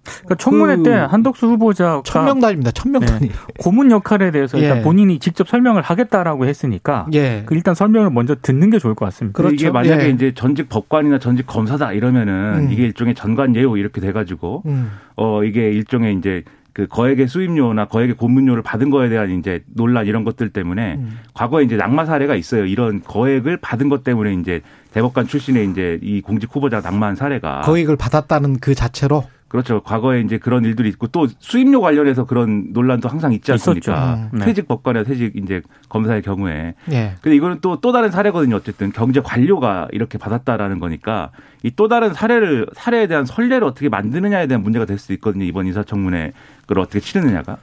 그러니까 0.04 0.35
청문회 0.37 0.76
그 0.76 0.82
때 0.82 0.90
한덕수 0.92 1.47
후보자가 1.47 2.02
천명 2.04 2.40
단입니다. 2.40 2.73
천명단이. 2.73 3.30
고문 3.59 3.90
역할에 3.90 4.30
대해서 4.30 4.59
일단 4.59 4.78
예. 4.78 4.82
본인이 4.82 5.18
직접 5.18 5.49
설명을 5.49 5.82
하겠다라고 5.82 6.47
했으니까 6.47 7.06
예. 7.12 7.42
그 7.47 7.54
일단 7.54 7.75
설명을 7.75 8.11
먼저 8.11 8.35
듣는 8.35 8.71
게 8.71 8.78
좋을 8.78 8.94
것 8.94 9.04
같습니다. 9.06 9.37
그렇죠. 9.37 9.54
이게 9.54 9.71
만약에 9.71 10.06
예. 10.06 10.09
이제 10.11 10.32
전직 10.35 10.68
법관이나 10.68 11.18
전직 11.18 11.47
검사다 11.47 11.92
이러면은 11.92 12.66
음. 12.66 12.73
이게 12.73 12.82
일종의 12.85 13.14
전관 13.14 13.54
예우 13.54 13.78
이렇게 13.78 14.00
돼 14.00 14.12
가지고 14.12 14.62
음. 14.66 14.90
어 15.16 15.44
이게 15.44 15.71
일종의 15.71 16.16
이제 16.16 16.42
그 16.75 16.87
거액의 16.87 17.28
수임료나 17.28 17.85
거액의 17.85 18.16
고문료를 18.16 18.62
받은 18.62 18.88
거에 18.90 19.11
대한 19.11 19.30
이제 19.38 19.62
논란 19.75 20.06
이런 20.06 20.25
것들 20.25 20.50
때문에 20.50 20.94
음. 20.94 21.18
과거에 21.35 21.64
이제 21.64 21.76
낙마 21.76 22.06
사례가 22.06 22.35
있어요. 22.35 22.64
이런 22.64 23.02
거액을 23.04 23.59
받은 23.59 23.88
것 23.90 24.02
때문에 24.04 24.32
이제 24.35 24.62
대법관 24.94 25.26
출신의 25.26 25.71
이제 25.71 25.99
이 26.02 26.23
공직 26.23 26.49
후보자가 26.54 26.88
낙마한 26.90 27.14
사례가 27.16 27.61
거액을 27.61 27.97
받았다는 27.97 28.59
그 28.61 28.75
자체로 28.75 29.25
그렇죠. 29.52 29.82
과거에 29.82 30.21
이제 30.23 30.38
그런 30.38 30.64
일들이 30.64 30.88
있고 30.88 31.09
또 31.09 31.28
수임료 31.38 31.82
관련해서 31.82 32.25
그런 32.25 32.68
논란도 32.73 33.06
항상 33.11 33.35
있지 33.35 33.52
않습니까? 33.52 34.28
음. 34.32 34.38
네. 34.38 34.47
퇴직 34.47 34.66
법관이나 34.66 35.04
퇴직 35.04 35.37
이제 35.37 35.61
검사의 35.90 36.23
경우에. 36.23 36.75
예. 36.90 37.14
근데 37.21 37.37
이거는 37.37 37.61
또또 37.61 37.92
다른 37.92 38.11
사례거든요. 38.11 38.56
어쨌든 38.56 38.92
경제 38.92 39.21
관료가 39.21 39.88
이렇게 39.92 40.16
받았다라는 40.16 40.78
거니까 40.78 41.30
이 41.64 41.71
또 41.76 41.87
다른 41.87 42.12
사례를 42.14 42.66
사례에 42.75 43.06
대한 43.06 43.25
선례를 43.26 43.62
어떻게 43.64 43.88
만드느냐에 43.90 44.47
대한 44.47 44.62
문제가 44.62 44.85
될 44.87 44.99
수 44.99 45.12
있거든요. 45.12 45.44
이번 45.44 45.66
인사청문회 45.66 46.32
그걸 46.62 46.78
어떻게 46.80 46.99
치르느냐가. 47.00 47.59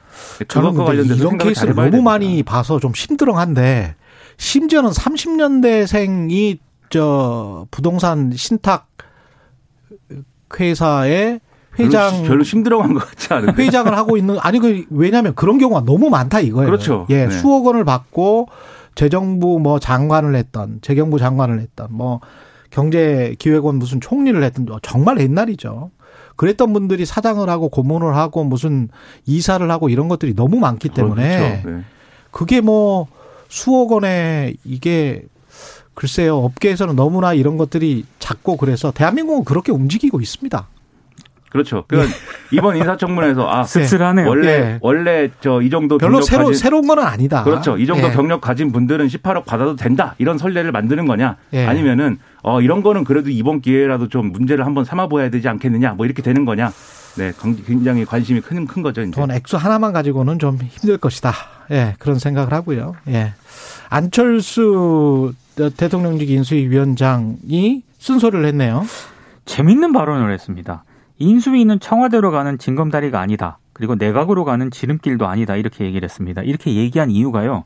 그것과 0.46 0.84
관련돼서 0.84 1.16
이런 1.16 1.38
케이스를 1.38 1.74
너무 1.74 1.90
됩니다. 1.90 2.04
많이 2.10 2.42
봐서 2.44 2.78
좀 2.78 2.92
심드렁한데 2.94 3.96
심지어는 4.36 4.90
30년대생이 4.90 6.58
저 6.88 7.66
부동산 7.72 8.30
신탁 8.32 8.88
회사의 10.58 11.40
회장 11.84 12.10
별로, 12.10 12.28
별로 12.28 12.42
힘들어간 12.42 12.94
것 12.94 13.08
같지 13.08 13.32
않은데. 13.32 13.62
회장을 13.62 13.96
하고 13.96 14.16
있는 14.16 14.36
아니 14.40 14.58
그 14.58 14.84
왜냐하면 14.90 15.34
그런 15.34 15.58
경우가 15.58 15.84
너무 15.84 16.10
많다 16.10 16.40
이거예요. 16.40 16.66
그렇죠. 16.66 17.06
예, 17.10 17.26
네. 17.26 17.30
수억 17.30 17.66
원을 17.66 17.84
받고 17.84 18.48
재정부 18.94 19.58
뭐 19.60 19.78
장관을 19.78 20.34
했던 20.34 20.78
재경부 20.82 21.18
장관을 21.18 21.60
했던 21.60 21.88
뭐 21.90 22.20
경제기획원 22.70 23.76
무슨 23.76 24.00
총리를 24.00 24.42
했던 24.42 24.66
정말 24.82 25.20
옛날이죠. 25.20 25.90
그랬던 26.36 26.72
분들이 26.72 27.04
사장을 27.04 27.46
하고 27.48 27.68
고문을 27.68 28.16
하고 28.16 28.44
무슨 28.44 28.88
이사를 29.26 29.70
하고 29.70 29.88
이런 29.88 30.08
것들이 30.08 30.34
너무 30.34 30.58
많기 30.58 30.88
때문에 30.88 31.38
그렇죠. 31.38 31.68
네. 31.68 31.84
그게 32.30 32.60
뭐 32.60 33.08
수억 33.48 33.92
원에 33.92 34.54
이게 34.64 35.22
글쎄요 35.94 36.38
업계에서는 36.38 36.96
너무나 36.96 37.34
이런 37.34 37.58
것들이 37.58 38.06
작고 38.20 38.56
그래서 38.56 38.90
대한민국은 38.90 39.44
그렇게 39.44 39.70
움직이고 39.72 40.20
있습니다. 40.20 40.66
그렇죠. 41.50 41.84
그러니까 41.88 42.14
이번 42.52 42.76
인사청문회에서 42.76 43.50
아 43.50 43.64
씁쓸하네요. 43.64 44.26
원래 44.28 44.48
예. 44.48 44.78
원래 44.80 45.30
저 45.40 45.60
이 45.60 45.68
정도 45.68 45.98
별로 45.98 46.22
새로 46.22 46.46
가진 46.46 46.58
새로운 46.58 46.86
건 46.86 47.00
아니다. 47.00 47.42
그렇죠. 47.44 47.76
이 47.76 47.86
정도 47.86 48.06
예. 48.08 48.12
경력 48.12 48.40
가진 48.40 48.72
분들은 48.72 49.06
18억 49.08 49.44
받아도 49.44 49.76
된다. 49.76 50.14
이런 50.18 50.38
선례를 50.38 50.72
만드는 50.72 51.06
거냐? 51.06 51.36
예. 51.52 51.66
아니면은 51.66 52.18
어 52.42 52.60
이런 52.60 52.82
거는 52.82 53.04
그래도 53.04 53.30
이번 53.30 53.60
기회라도 53.60 54.08
좀 54.08 54.32
문제를 54.32 54.64
한번 54.64 54.84
삼아 54.84 55.08
보아야 55.08 55.28
되지 55.28 55.48
않겠느냐? 55.48 55.92
뭐 55.94 56.06
이렇게 56.06 56.22
되는 56.22 56.44
거냐? 56.44 56.72
네, 57.16 57.32
강- 57.36 57.56
굉장히 57.66 58.04
관심이 58.04 58.40
큰 58.40 58.66
큰 58.66 58.82
거죠, 58.82 59.02
이제. 59.02 59.10
돈 59.10 59.32
액수 59.32 59.56
하나만 59.56 59.92
가지고는 59.92 60.38
좀 60.38 60.56
힘들 60.62 60.96
것이다. 60.96 61.34
예, 61.72 61.94
그런 61.98 62.18
생각을 62.20 62.52
하고요. 62.52 62.94
예. 63.08 63.32
안철수 63.88 65.32
대통령직 65.76 66.30
인수위원장이 66.30 67.82
쓴소리를 67.98 68.44
했네요. 68.46 68.86
재밌는 69.44 69.92
발언을 69.92 70.32
했습니다. 70.32 70.84
인수위는 71.20 71.80
청와대로 71.80 72.30
가는 72.30 72.58
징검다리가 72.58 73.20
아니다. 73.20 73.58
그리고 73.72 73.94
내각으로 73.94 74.44
가는 74.44 74.70
지름길도 74.70 75.26
아니다. 75.28 75.54
이렇게 75.54 75.84
얘기를 75.84 76.04
했습니다. 76.04 76.42
이렇게 76.42 76.74
얘기한 76.74 77.10
이유가요. 77.10 77.64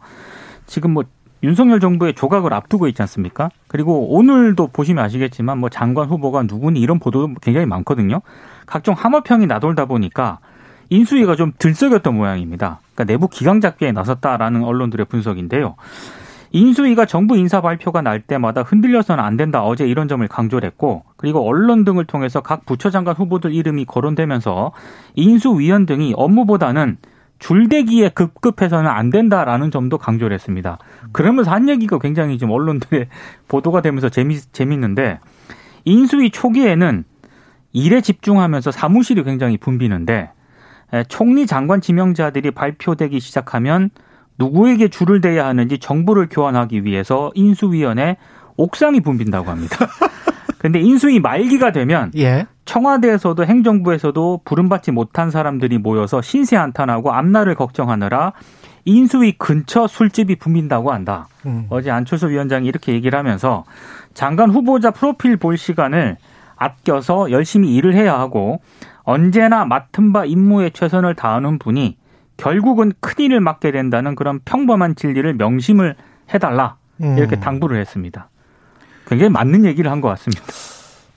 지금 0.66 0.92
뭐 0.92 1.04
윤석열 1.42 1.78
정부의 1.78 2.14
조각을 2.14 2.52
앞두고 2.52 2.88
있지 2.88 3.00
않습니까? 3.02 3.50
그리고 3.68 4.14
오늘도 4.14 4.68
보시면 4.68 5.04
아시겠지만 5.04 5.58
뭐 5.58 5.68
장관 5.68 6.08
후보가 6.08 6.42
누구니 6.42 6.80
이런 6.80 6.98
보도도 6.98 7.34
굉장히 7.40 7.66
많거든요. 7.66 8.22
각종 8.66 8.94
함어평이 8.94 9.46
나돌다 9.46 9.84
보니까 9.86 10.40
인수위가 10.90 11.36
좀 11.36 11.52
들썩였던 11.58 12.14
모양입니다. 12.14 12.80
그러니까 12.94 13.04
내부 13.04 13.28
기강 13.28 13.60
잡기에 13.60 13.92
나섰다라는 13.92 14.64
언론들의 14.64 15.06
분석인데요. 15.06 15.76
인수위가 16.54 17.04
정부 17.06 17.36
인사 17.36 17.60
발표가 17.60 18.00
날 18.00 18.20
때마다 18.20 18.62
흔들려서는 18.62 19.22
안 19.22 19.36
된다. 19.36 19.64
어제 19.64 19.88
이런 19.88 20.06
점을 20.06 20.26
강조를 20.26 20.64
했고 20.68 21.02
그리고 21.16 21.44
언론 21.44 21.84
등을 21.84 22.04
통해서 22.04 22.40
각 22.42 22.64
부처 22.64 22.90
장관 22.90 23.16
후보들 23.16 23.52
이름이 23.52 23.86
거론되면서 23.86 24.70
인수위원 25.16 25.84
등이 25.84 26.14
업무보다는 26.16 26.96
줄대기에 27.40 28.10
급급해서는 28.10 28.88
안 28.88 29.10
된다라는 29.10 29.72
점도 29.72 29.98
강조를 29.98 30.32
했습니다. 30.32 30.78
그러면서 31.10 31.50
한 31.50 31.68
얘기가 31.68 31.98
굉장히 31.98 32.38
좀 32.38 32.52
언론들의 32.52 33.08
보도가 33.48 33.82
되면서 33.82 34.08
재미, 34.08 34.38
재밌는데 34.38 35.18
인수위 35.84 36.30
초기에는 36.30 37.02
일에 37.72 38.00
집중하면서 38.00 38.70
사무실이 38.70 39.24
굉장히 39.24 39.56
붐비는데 39.56 40.30
에, 40.92 41.04
총리 41.08 41.48
장관 41.48 41.80
지명자들이 41.80 42.52
발표되기 42.52 43.18
시작하면 43.18 43.90
누구에게 44.38 44.88
줄을 44.88 45.20
대야 45.20 45.46
하는지 45.46 45.78
정보를 45.78 46.28
교환하기 46.30 46.84
위해서 46.84 47.30
인수위원회 47.34 48.16
옥상이 48.56 49.00
붐빈다고 49.00 49.50
합니다. 49.50 49.76
근데 50.58 50.80
인수위 50.80 51.20
말기가 51.20 51.72
되면 51.72 52.10
예. 52.16 52.46
청와대에서도 52.64 53.44
행정부에서도 53.44 54.40
부름받지 54.44 54.92
못한 54.92 55.30
사람들이 55.30 55.76
모여서 55.76 56.22
신세 56.22 56.56
한탄하고 56.56 57.12
앞날을 57.12 57.54
걱정하느라 57.54 58.32
인수위 58.86 59.32
근처 59.32 59.86
술집이 59.86 60.36
붐빈다고 60.36 60.90
한다. 60.90 61.28
음. 61.44 61.66
어제 61.68 61.90
안철수 61.90 62.28
위원장이 62.30 62.66
이렇게 62.66 62.92
얘기를 62.92 63.18
하면서 63.18 63.64
장관 64.14 64.50
후보자 64.50 64.90
프로필 64.90 65.36
볼 65.36 65.58
시간을 65.58 66.16
아껴서 66.56 67.30
열심히 67.30 67.74
일을 67.74 67.94
해야 67.94 68.18
하고 68.18 68.60
언제나 69.02 69.64
맡은 69.64 70.12
바 70.12 70.24
임무에 70.24 70.70
최선을 70.70 71.14
다하는 71.14 71.58
분이 71.58 71.96
결국은 72.36 72.92
큰일을 73.00 73.40
맡게 73.40 73.70
된다는 73.72 74.14
그런 74.14 74.40
평범한 74.44 74.96
진리를 74.96 75.34
명심을 75.34 75.94
해달라 76.32 76.76
음. 77.02 77.16
이렇게 77.18 77.38
당부를 77.40 77.78
했습니다. 77.80 78.28
굉장히 79.06 79.30
맞는 79.30 79.64
얘기를 79.64 79.90
한 79.90 80.00
것 80.00 80.08
같습니다. 80.08 80.42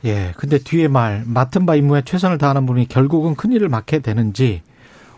예. 0.05 0.33
근데 0.37 0.57
뒤에 0.59 0.87
말 0.87 1.23
맡은 1.25 1.65
바 1.65 1.75
임무에 1.75 2.03
최선을 2.03 2.37
다하는 2.37 2.65
분이 2.65 2.87
결국은 2.87 3.35
큰일을 3.35 3.67
맡게 3.69 3.99
되는지 3.99 4.61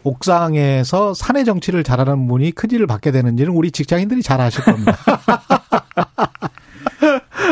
옥상에서 0.04 1.14
사내 1.14 1.44
정치를 1.44 1.84
잘하는 1.84 2.28
분이 2.28 2.52
큰일을 2.52 2.88
받게 2.88 3.12
되는지는 3.12 3.52
우리 3.52 3.72
직장인들이 3.72 4.22
잘 4.22 4.40
아실 4.40 4.64
겁니다. 4.64 4.96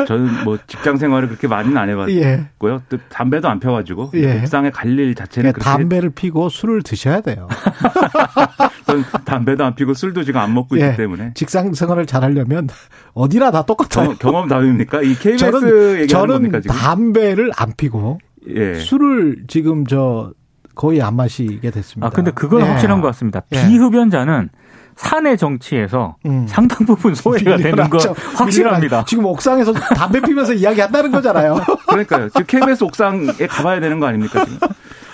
저는 0.07 0.43
뭐 0.43 0.57
직장 0.67 0.97
생활을 0.97 1.27
그렇게 1.27 1.47
많이는 1.47 1.77
안 1.77 1.89
해봤고요. 1.89 2.19
예. 2.21 2.47
또 2.89 2.97
담배도 3.09 3.47
안 3.47 3.59
펴가지고 3.59 4.11
예. 4.15 4.39
옥상에 4.41 4.69
갈 4.71 4.87
일 4.97 5.13
자체는 5.15 5.51
그러니까 5.51 5.59
그렇게 5.63 5.77
담배를 5.83 6.09
피고 6.11 6.49
술을 6.49 6.81
드셔야 6.81 7.21
돼요. 7.21 7.47
저는 8.87 9.03
담배도 9.25 9.63
안 9.65 9.75
피고 9.75 9.93
술도 9.93 10.23
지금 10.23 10.39
안 10.39 10.53
먹고 10.53 10.79
예. 10.79 10.85
있기 10.87 10.97
때문에 10.97 11.31
직장 11.35 11.73
생활을 11.73 12.05
잘하려면 12.05 12.67
어디나 13.13 13.51
다 13.51 13.63
똑같아요. 13.63 14.15
경험, 14.17 14.47
경험 14.47 14.47
다입니까? 14.47 15.01
이 15.01 15.13
KBS 15.15 15.37
저는 15.37 15.67
얘기하는 16.01 16.07
저는 16.07 16.27
겁니까 16.35 16.59
지금? 16.61 16.75
담배를 16.75 17.51
안 17.57 17.73
피고 17.77 18.19
예. 18.49 18.75
술을 18.75 19.43
지금 19.47 19.85
저 19.85 20.31
거의 20.73 21.01
안 21.01 21.15
마시게 21.15 21.69
됐습니다. 21.71 22.07
아, 22.07 22.09
근데 22.11 22.31
그건 22.31 22.61
예. 22.61 22.65
확실한 22.65 23.01
것 23.01 23.07
같습니다. 23.07 23.41
예. 23.51 23.67
비흡연자는 23.67 24.49
사내 24.97 25.35
정치에서 25.35 26.15
음. 26.25 26.45
상당 26.47 26.85
부분 26.85 27.13
소외가 27.15 27.55
되는 27.57 27.89
건. 27.89 27.99
확실합니다. 28.35 29.05
지금 29.05 29.25
옥상에서 29.25 29.71
담배 29.73 30.19
피면서 30.19 30.53
이야기한다는 30.53 31.11
거잖아요. 31.11 31.55
그러니까요. 31.87 32.29
지금 32.29 32.45
KBS 32.45 32.83
옥상에 32.83 33.31
가봐야 33.47 33.79
되는 33.79 33.99
거 33.99 34.07
아닙니까 34.07 34.43
지금? 34.43 34.59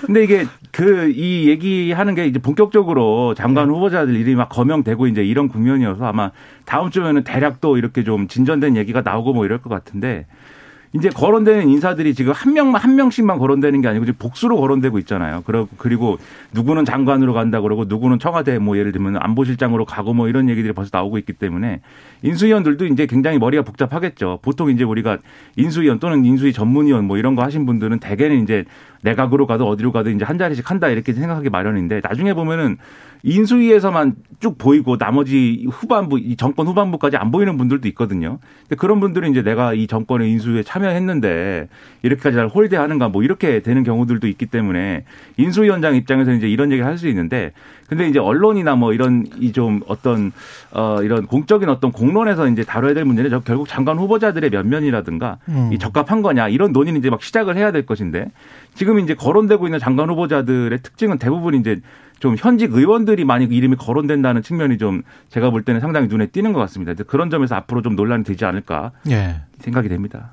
근데 0.05 0.23
이게 0.23 0.45
그 0.71 1.11
이 1.15 1.47
얘기하는 1.49 2.15
게 2.15 2.25
이제 2.25 2.39
본격적으로 2.39 3.35
장관 3.35 3.67
네. 3.67 3.73
후보자들 3.73 4.15
이름이 4.15 4.35
막 4.35 4.49
거명되고 4.49 5.07
이제 5.07 5.23
이런 5.23 5.47
국면이어서 5.47 6.05
아마 6.05 6.31
다음 6.65 6.89
주면은 6.89 7.23
대략 7.23 7.61
또 7.61 7.77
이렇게 7.77 8.03
좀 8.03 8.27
진전된 8.27 8.75
얘기가 8.75 9.01
나오고 9.01 9.33
뭐 9.33 9.45
이럴 9.45 9.61
것 9.61 9.69
같은데 9.69 10.25
이제 10.93 11.09
거론되는 11.09 11.69
인사들이 11.69 12.13
지금 12.13 12.33
한 12.33 12.53
명만 12.53 12.79
한 12.79 12.95
명씩만 12.95 13.39
거론되는 13.39 13.81
게 13.81 13.87
아니고 13.87 14.05
지금 14.05 14.17
복수로 14.19 14.57
거론되고 14.57 14.99
있잖아요. 14.99 15.41
그리고 15.45 15.67
그리고 15.77 16.17
누구는 16.53 16.85
장관으로 16.85 17.33
간다 17.33 17.61
그러고 17.61 17.85
누구는 17.85 18.19
청와대 18.19 18.59
뭐 18.59 18.77
예를 18.77 18.91
들면 18.91 19.17
안보실장으로 19.17 19.85
가고 19.85 20.13
뭐 20.13 20.27
이런 20.27 20.49
얘기들이 20.49 20.71
벌써 20.73 20.91
나오고 20.93 21.17
있기 21.17 21.33
때문에 21.33 21.81
인수위원들도 22.21 22.85
이제 22.85 23.07
굉장히 23.07 23.39
머리가 23.39 23.63
복잡하겠죠. 23.63 24.39
보통 24.43 24.69
이제 24.69 24.83
우리가 24.83 25.17
인수위원 25.55 25.99
또는 25.99 26.25
인수위 26.25 26.53
전문위원 26.53 27.05
뭐 27.05 27.17
이런 27.17 27.35
거 27.35 27.41
하신 27.41 27.65
분들은 27.65 27.99
대개는 27.99 28.43
이제 28.43 28.65
내각으로 29.03 29.45
가도 29.47 29.67
어디로 29.67 29.91
가도 29.91 30.09
이제 30.09 30.25
한 30.25 30.37
자리씩 30.37 30.69
한다 30.69 30.89
이렇게 30.89 31.13
생각하기 31.13 31.49
마련인데 31.49 32.01
나중에 32.03 32.33
보면은 32.33 32.77
인수위에서만 33.25 34.15
쭉 34.41 34.57
보이고 34.57 34.97
나머지 34.97 35.65
후반부 35.71 36.19
이 36.19 36.35
정권 36.35 36.67
후반부까지 36.67 37.15
안 37.15 37.31
보이는 37.31 37.55
분들도 37.57 37.87
있거든요. 37.89 38.39
근데 38.63 38.75
그런 38.75 38.99
분들은 38.99 39.31
이제 39.31 39.41
내가 39.41 39.73
이 39.73 39.87
정권의 39.87 40.29
인수위에 40.31 40.63
참여했는데 40.63 41.69
이렇게까지 42.01 42.35
날 42.35 42.47
홀대하는가 42.47 43.07
뭐 43.09 43.23
이렇게 43.23 43.61
되는 43.61 43.83
경우들도 43.83 44.27
있기 44.27 44.47
때문에 44.47 45.05
인수위원장 45.37 45.95
입장에서 45.95 46.33
이제 46.33 46.49
이런 46.49 46.71
얘기를 46.71 46.85
할 46.85 46.93
수 46.93 47.07
있는데 47.07 47.53
근데 47.87 48.07
이제 48.07 48.19
언론이나 48.19 48.75
뭐 48.75 48.93
이런 48.93 49.25
이 49.39 49.51
좀 49.53 49.81
어떤 49.87 50.31
어 50.71 50.97
이런 51.03 51.27
공적인 51.27 51.69
어떤 51.69 51.91
공론에서 51.91 52.47
이제 52.47 52.63
다뤄야 52.63 52.93
될 52.95 53.05
문제는 53.05 53.29
저 53.29 53.39
결국 53.41 53.67
장관 53.67 53.99
후보자들의 53.99 54.49
면면이라든가 54.49 55.37
음. 55.49 55.69
이 55.71 55.77
적합한 55.77 56.21
거냐 56.23 56.49
이런 56.49 56.71
논의는 56.71 56.99
이제 56.99 57.09
막 57.09 57.21
시작을 57.21 57.55
해야 57.55 57.71
될 57.71 57.85
것인데 57.85 58.31
지금 58.73 58.99
이제 58.99 59.13
거론되고 59.13 59.67
있는 59.67 59.77
장관 59.79 60.09
후보자들의 60.09 60.79
특징은 60.81 61.19
대부분 61.19 61.53
이제 61.53 61.81
좀 62.19 62.35
현직 62.39 62.73
의원들이 62.73 63.25
많이 63.25 63.45
이름이 63.45 63.75
거론된다는 63.75 64.41
측면이 64.41 64.77
좀 64.77 65.03
제가 65.29 65.49
볼 65.49 65.63
때는 65.63 65.81
상당히 65.81 66.07
눈에 66.07 66.27
띄는 66.27 66.53
것 66.53 66.59
같습니다. 66.61 66.93
그런 67.05 67.29
점에서 67.29 67.55
앞으로 67.55 67.81
좀 67.81 67.95
논란이 67.95 68.23
되지 68.23 68.45
않을까 68.45 68.91
예. 69.09 69.41
생각이 69.59 69.89
됩니다. 69.89 70.31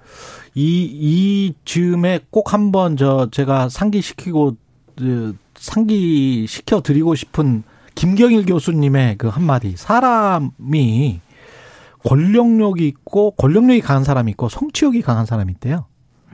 이, 0.55 0.89
이 0.91 1.55
즈음에 1.65 2.21
꼭 2.31 2.53
한번 2.53 2.97
저 2.97 3.29
제가 3.31 3.69
상기시키고 3.69 4.57
그, 4.97 5.37
상기시켜 5.61 6.81
드리고 6.81 7.15
싶은 7.15 7.63
김경일 7.95 8.47
교수님의 8.47 9.19
그 9.19 9.29
한마디. 9.29 9.75
사람이 9.77 11.21
권력력이 12.03 12.89
있고 12.89 13.33
권력력이 13.33 13.83
강한 13.83 14.03
사람이 14.03 14.31
있고 14.33 14.49
성취욕이 14.49 15.03
강한 15.03 15.27
사람이 15.27 15.53
있대요. 15.53 15.85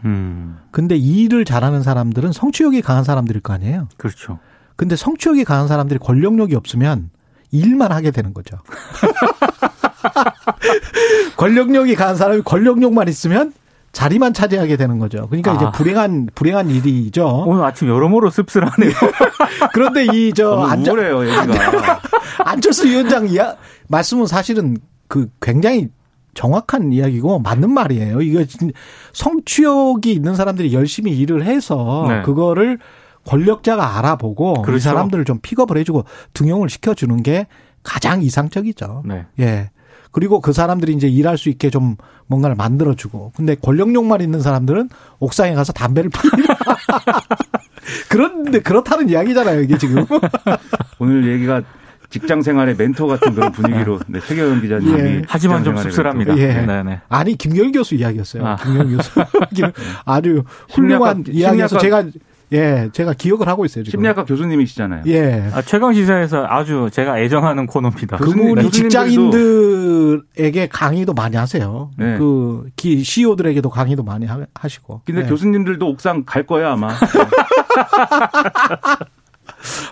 음, 0.04 0.58
근데 0.70 0.96
이 0.96 1.24
일을 1.24 1.44
잘하는 1.44 1.82
사람들은 1.82 2.30
성취욕이 2.30 2.82
강한 2.82 3.02
사람들일 3.02 3.40
거 3.40 3.52
아니에요. 3.52 3.88
그렇죠. 3.96 4.38
근데 4.76 4.94
성취욕이 4.94 5.44
강한 5.44 5.66
사람들이 5.66 5.98
권력력이 5.98 6.54
없으면 6.54 7.10
일만 7.50 7.90
하게 7.90 8.12
되는 8.12 8.32
거죠. 8.32 8.58
권력력이 11.36 11.96
강한 11.96 12.14
사람이 12.14 12.42
권력력만 12.42 13.08
있으면 13.08 13.52
자리만 13.96 14.34
차지하게 14.34 14.76
되는 14.76 14.98
거죠. 14.98 15.26
그러니까 15.28 15.54
이제 15.54 15.64
아. 15.64 15.70
불행한 15.70 16.28
불행한 16.34 16.68
일이죠. 16.68 17.44
오늘 17.46 17.64
아침 17.64 17.88
여러모로 17.88 18.28
씁쓸하네요. 18.28 18.92
그런데 19.72 20.04
이저 20.12 20.50
너무 20.50 20.66
안철 20.66 20.98
우울해요, 20.98 21.26
얘기가. 21.26 22.00
안철수 22.44 22.86
위원장 22.86 23.26
이야 23.26 23.56
말씀은 23.88 24.26
사실은 24.26 24.76
그 25.08 25.30
굉장히 25.40 25.88
정확한 26.34 26.92
이야기고 26.92 27.38
맞는 27.38 27.70
말이에요. 27.72 28.20
이거 28.20 28.44
진- 28.44 28.72
성취욕이 29.14 30.12
있는 30.12 30.34
사람들이 30.34 30.74
열심히 30.74 31.16
일을 31.16 31.46
해서 31.46 32.04
네. 32.06 32.20
그거를 32.20 32.78
권력자가 33.24 33.96
알아보고 33.96 34.56
이 34.58 34.62
그렇죠. 34.62 34.82
사람들을 34.90 35.24
좀 35.24 35.38
픽업을 35.40 35.78
해주고 35.78 36.04
등용을 36.34 36.68
시켜주는 36.68 37.22
게 37.22 37.46
가장 37.82 38.20
이상적이죠. 38.20 39.04
네. 39.06 39.24
예. 39.40 39.70
그리고 40.16 40.40
그 40.40 40.54
사람들이 40.54 40.94
이제 40.94 41.06
일할 41.08 41.36
수 41.36 41.50
있게 41.50 41.68
좀 41.68 41.96
뭔가를 42.26 42.56
만들어주고. 42.56 43.32
근데 43.36 43.54
권력욕만 43.54 44.22
있는 44.22 44.40
사람들은 44.40 44.88
옥상에 45.18 45.52
가서 45.52 45.74
담배를 45.74 46.08
피우라. 46.08 46.56
그런데 48.08 48.60
그렇다는 48.60 49.10
이야기잖아요, 49.10 49.60
이게 49.60 49.76
지금. 49.76 50.06
오늘 50.98 51.30
얘기가 51.34 51.60
직장 52.08 52.40
생활의 52.40 52.76
멘토 52.78 53.06
같은 53.08 53.34
그런 53.34 53.52
분위기로 53.52 54.00
네, 54.06 54.18
최경영 54.26 54.62
기자님이 54.62 54.98
예. 55.00 55.22
하지만 55.28 55.62
좀 55.62 55.76
씁쓸합니다. 55.76 56.34
예. 56.38 56.64
네, 56.64 56.82
네. 56.82 57.00
아니 57.10 57.36
김경일 57.36 57.72
교수 57.72 57.94
이야기였어요. 57.94 58.46
아. 58.46 58.56
김경일 58.56 58.96
교수 58.96 59.10
아주 60.06 60.44
훌륭한 60.70 61.24
심리학과- 61.24 61.34
이야기여서 61.34 61.76
심리학과- 61.76 61.80
제가 61.82 62.04
예 62.52 62.88
제가 62.92 63.12
기억을 63.14 63.48
하고 63.48 63.64
있어요 63.64 63.82
지금. 63.82 63.98
심리학과 63.98 64.24
교수님이시잖아요. 64.24 65.02
예. 65.06 65.50
아, 65.52 65.62
최강 65.62 65.92
시사에서 65.92 66.46
아주 66.48 66.88
제가 66.92 67.18
애정하는 67.18 67.66
코너입니다. 67.66 68.18
교수님, 68.18 68.54
그분이 68.54 68.70
직장인들에게 68.70 70.68
강의도 70.68 71.12
많이 71.12 71.36
하세요. 71.36 71.90
네. 71.98 72.16
그 72.18 72.66
기- 72.76 73.02
CEO들에게도 73.02 73.68
강의도 73.68 74.04
많이 74.04 74.26
하- 74.26 74.46
하시고. 74.54 75.00
근데 75.04 75.22
예. 75.22 75.26
교수님들도 75.26 75.88
옥상 75.88 76.22
갈 76.24 76.44
거야 76.46 76.72
아마. 76.72 76.90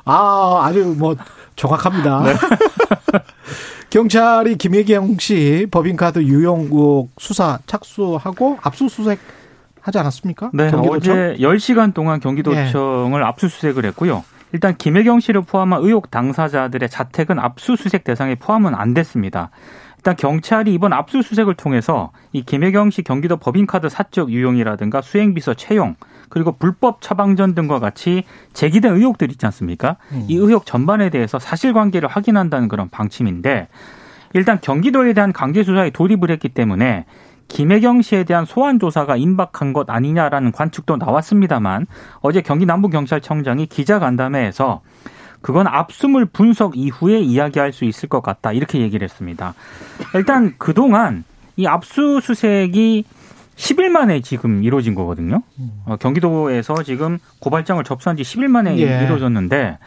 아 0.05 0.63
아주 0.65 0.95
뭐 0.99 1.17
정확합니다. 1.57 2.23
네. 2.25 2.35
경찰이 3.91 4.57
김혜경 4.59 5.17
씨 5.19 5.67
법인카드 5.71 6.21
유용 6.25 6.63
의혹 6.65 7.11
수사 7.19 7.59
착수하고 7.67 8.59
압수수색 8.63 9.19
하지 9.85 9.99
않았습니까? 9.99 10.51
네, 10.55 10.71
경기도청? 10.71 11.15
어제 11.15 11.37
10시간 11.39 11.93
동안 11.93 12.19
경기도청을 12.19 13.23
압수수색을 13.23 13.85
했고요. 13.87 14.25
일단 14.53 14.75
김혜경 14.77 15.21
씨를 15.21 15.43
포함한 15.43 15.83
의혹 15.83 16.11
당사자들의 16.11 16.89
자택은 16.89 17.39
압수수색 17.39 18.03
대상에 18.05 18.35
포함은 18.35 18.75
안 18.75 18.95
됐습니다. 18.95 19.51
일단 19.99 20.17
경찰이 20.17 20.73
이번 20.73 20.95
압수수색을 20.95 21.55
통해서 21.55 22.13
이 22.33 22.43
김혜경 22.43 22.91
씨 22.91 23.03
경기도 23.03 23.37
법인카드 23.37 23.91
사적 23.91 24.31
유용이라든가 24.31 25.03
수행비서 25.03 25.55
채용 25.55 25.97
그리고 26.31 26.53
불법 26.53 27.03
처방전 27.03 27.55
등과 27.55 27.79
같이 27.79 28.25
제기된 28.55 28.95
의혹들 28.95 29.31
있지 29.31 29.45
않습니까? 29.47 29.97
이 30.29 30.37
의혹 30.37 30.65
전반에 30.65 31.11
대해서 31.11 31.39
사실관계를 31.39 32.09
확인한다는 32.09 32.69
그런 32.69 32.89
방침인데 32.89 33.69
일단 34.33 34.59
경기도에 34.61 35.13
대한 35.13 35.33
강제 35.33 35.63
수사에 35.63 35.91
돌입을 35.91 36.31
했기 36.31 36.49
때문에 36.49 37.05
김혜경 37.49 38.03
씨에 38.03 38.25
대한 38.25 38.45
소환 38.45 38.79
조사가 38.79 39.17
임박한 39.17 39.73
것 39.73 39.89
아니냐라는 39.91 40.53
관측도 40.53 40.97
나왔습니다만 40.97 41.87
어제 42.21 42.41
경기 42.41 42.67
남부경찰청장이 42.67 43.67
기자간담회에서 43.67 44.81
그건 45.41 45.67
압수물 45.67 46.25
분석 46.25 46.77
이후에 46.77 47.21
이야기할 47.21 47.73
수 47.73 47.85
있을 47.85 48.09
것 48.09 48.23
같다 48.23 48.53
이렇게 48.53 48.81
얘기를 48.81 49.05
했습니다. 49.05 49.55
일단 50.15 50.55
그동안 50.59 51.25
이 51.57 51.67
압수수색이 51.67 53.05
10일 53.57 53.89
만에 53.91 54.21
지금 54.21 54.65
이루어진 54.65 54.95
거거든요. 54.95 55.43
어, 55.85 55.97
경기도에서 55.97 56.83
지금 56.83 57.19
고발장을 57.41 57.85
접수한 57.85 58.17
지 58.17 58.23
10일 58.23 58.49
만에 58.49 58.77
예. 58.79 59.05
이루어졌는데 59.05 59.79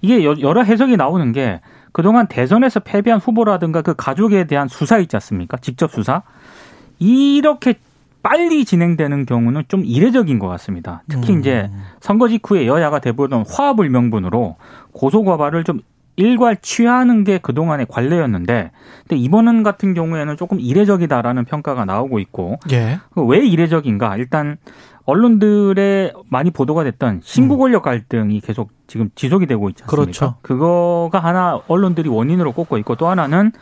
이게 0.00 0.24
여- 0.24 0.36
여러 0.40 0.62
해석이 0.62 0.96
나오는 0.96 1.30
게 1.32 1.60
그동안 1.92 2.26
대선에서 2.26 2.80
패배한 2.80 3.20
후보라든가 3.20 3.82
그 3.82 3.94
가족에 3.94 4.46
대한 4.48 4.66
수사 4.66 4.98
있지 4.98 5.14
않습니까? 5.16 5.58
직접 5.58 5.92
수사. 5.92 6.22
이렇게 6.98 7.74
빨리 8.22 8.64
진행되는 8.64 9.26
경우는 9.26 9.64
좀 9.68 9.84
이례적인 9.84 10.38
것 10.38 10.48
같습니다. 10.48 11.02
특히 11.08 11.34
음. 11.34 11.40
이제 11.40 11.70
선거 12.00 12.26
직후에 12.28 12.66
여야가 12.66 13.00
대부분 13.00 13.44
화합을 13.46 13.90
명분으로 13.90 14.56
고소고발을 14.92 15.64
좀 15.64 15.80
일괄 16.16 16.56
취하는 16.56 17.24
게 17.24 17.38
그동안의 17.38 17.86
관례였는데 17.88 18.70
근데 19.00 19.16
이번 19.16 19.62
같은 19.62 19.94
경우에는 19.94 20.36
조금 20.36 20.60
이례적이다라는 20.60 21.44
평가가 21.44 21.84
나오고 21.84 22.18
있고 22.20 22.58
예. 22.72 23.00
그왜 23.14 23.46
이례적인가? 23.46 24.16
일단 24.16 24.56
언론들에 25.06 26.12
많이 26.28 26.50
보도가 26.50 26.84
됐던 26.84 27.20
신부 27.22 27.58
권력 27.58 27.82
갈등이 27.82 28.40
계속 28.40 28.70
지금 28.86 29.10
지속이 29.14 29.46
되고 29.46 29.68
있지 29.68 29.82
않습니까? 29.82 30.02
음. 30.02 30.04
그렇죠. 30.04 30.34
그거가 30.40 31.18
하나 31.18 31.60
언론들이 31.68 32.08
원인으로 32.08 32.52
꼽고 32.52 32.78
있고 32.78 32.94
또 32.96 33.08
하나는 33.08 33.52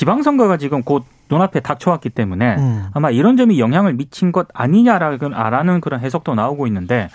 지방선거가 0.00 0.58
지금 0.58 0.82
곧 0.82 1.04
눈앞에 1.30 1.60
닥쳐왔기 1.60 2.10
때문에 2.10 2.56
음. 2.56 2.84
아마 2.92 3.10
이런 3.10 3.38
점이 3.38 3.58
영향을 3.58 3.94
미친 3.94 4.30
것 4.30 4.46
아니냐라는 4.52 5.80
그런 5.80 6.00
해석도 6.00 6.34
나오고 6.34 6.66
있는데 6.66 7.08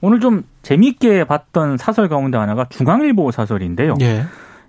오늘 0.00 0.18
좀 0.18 0.42
재미있게 0.62 1.22
봤던 1.24 1.76
사설 1.76 2.08
가운데 2.08 2.36
하나가 2.36 2.64
중앙일보 2.64 3.30
사설인데요. 3.30 3.94
예. 4.00 4.24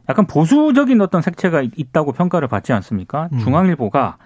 약간 0.07 0.27
보수적인 0.27 1.01
어떤 1.01 1.23
색채가 1.23 1.63
있- 1.63 1.71
있다고 1.75 2.11
평가를 2.11 2.47
받지 2.47 2.71
않습니까? 2.71 3.29
음. 3.33 3.39
중앙일보가 3.39 4.17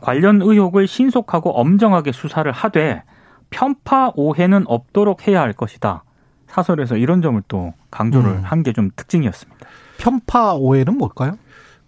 관련 0.00 0.40
의혹을 0.40 0.86
신속하고 0.86 1.50
엄정하게 1.58 2.12
수사를 2.12 2.50
하되 2.52 3.02
편파 3.50 4.12
오해는 4.14 4.64
없도록 4.68 5.26
해야 5.26 5.40
할 5.40 5.52
것이다. 5.52 6.04
사설에서 6.46 6.96
이런 6.96 7.22
점을 7.22 7.42
또 7.48 7.74
강조를 7.90 8.30
음. 8.30 8.42
한게 8.44 8.72
좀 8.72 8.90
특징이었습니다. 8.94 9.66
편파 9.98 10.54
오해는 10.54 10.96
뭘까요? 10.96 11.32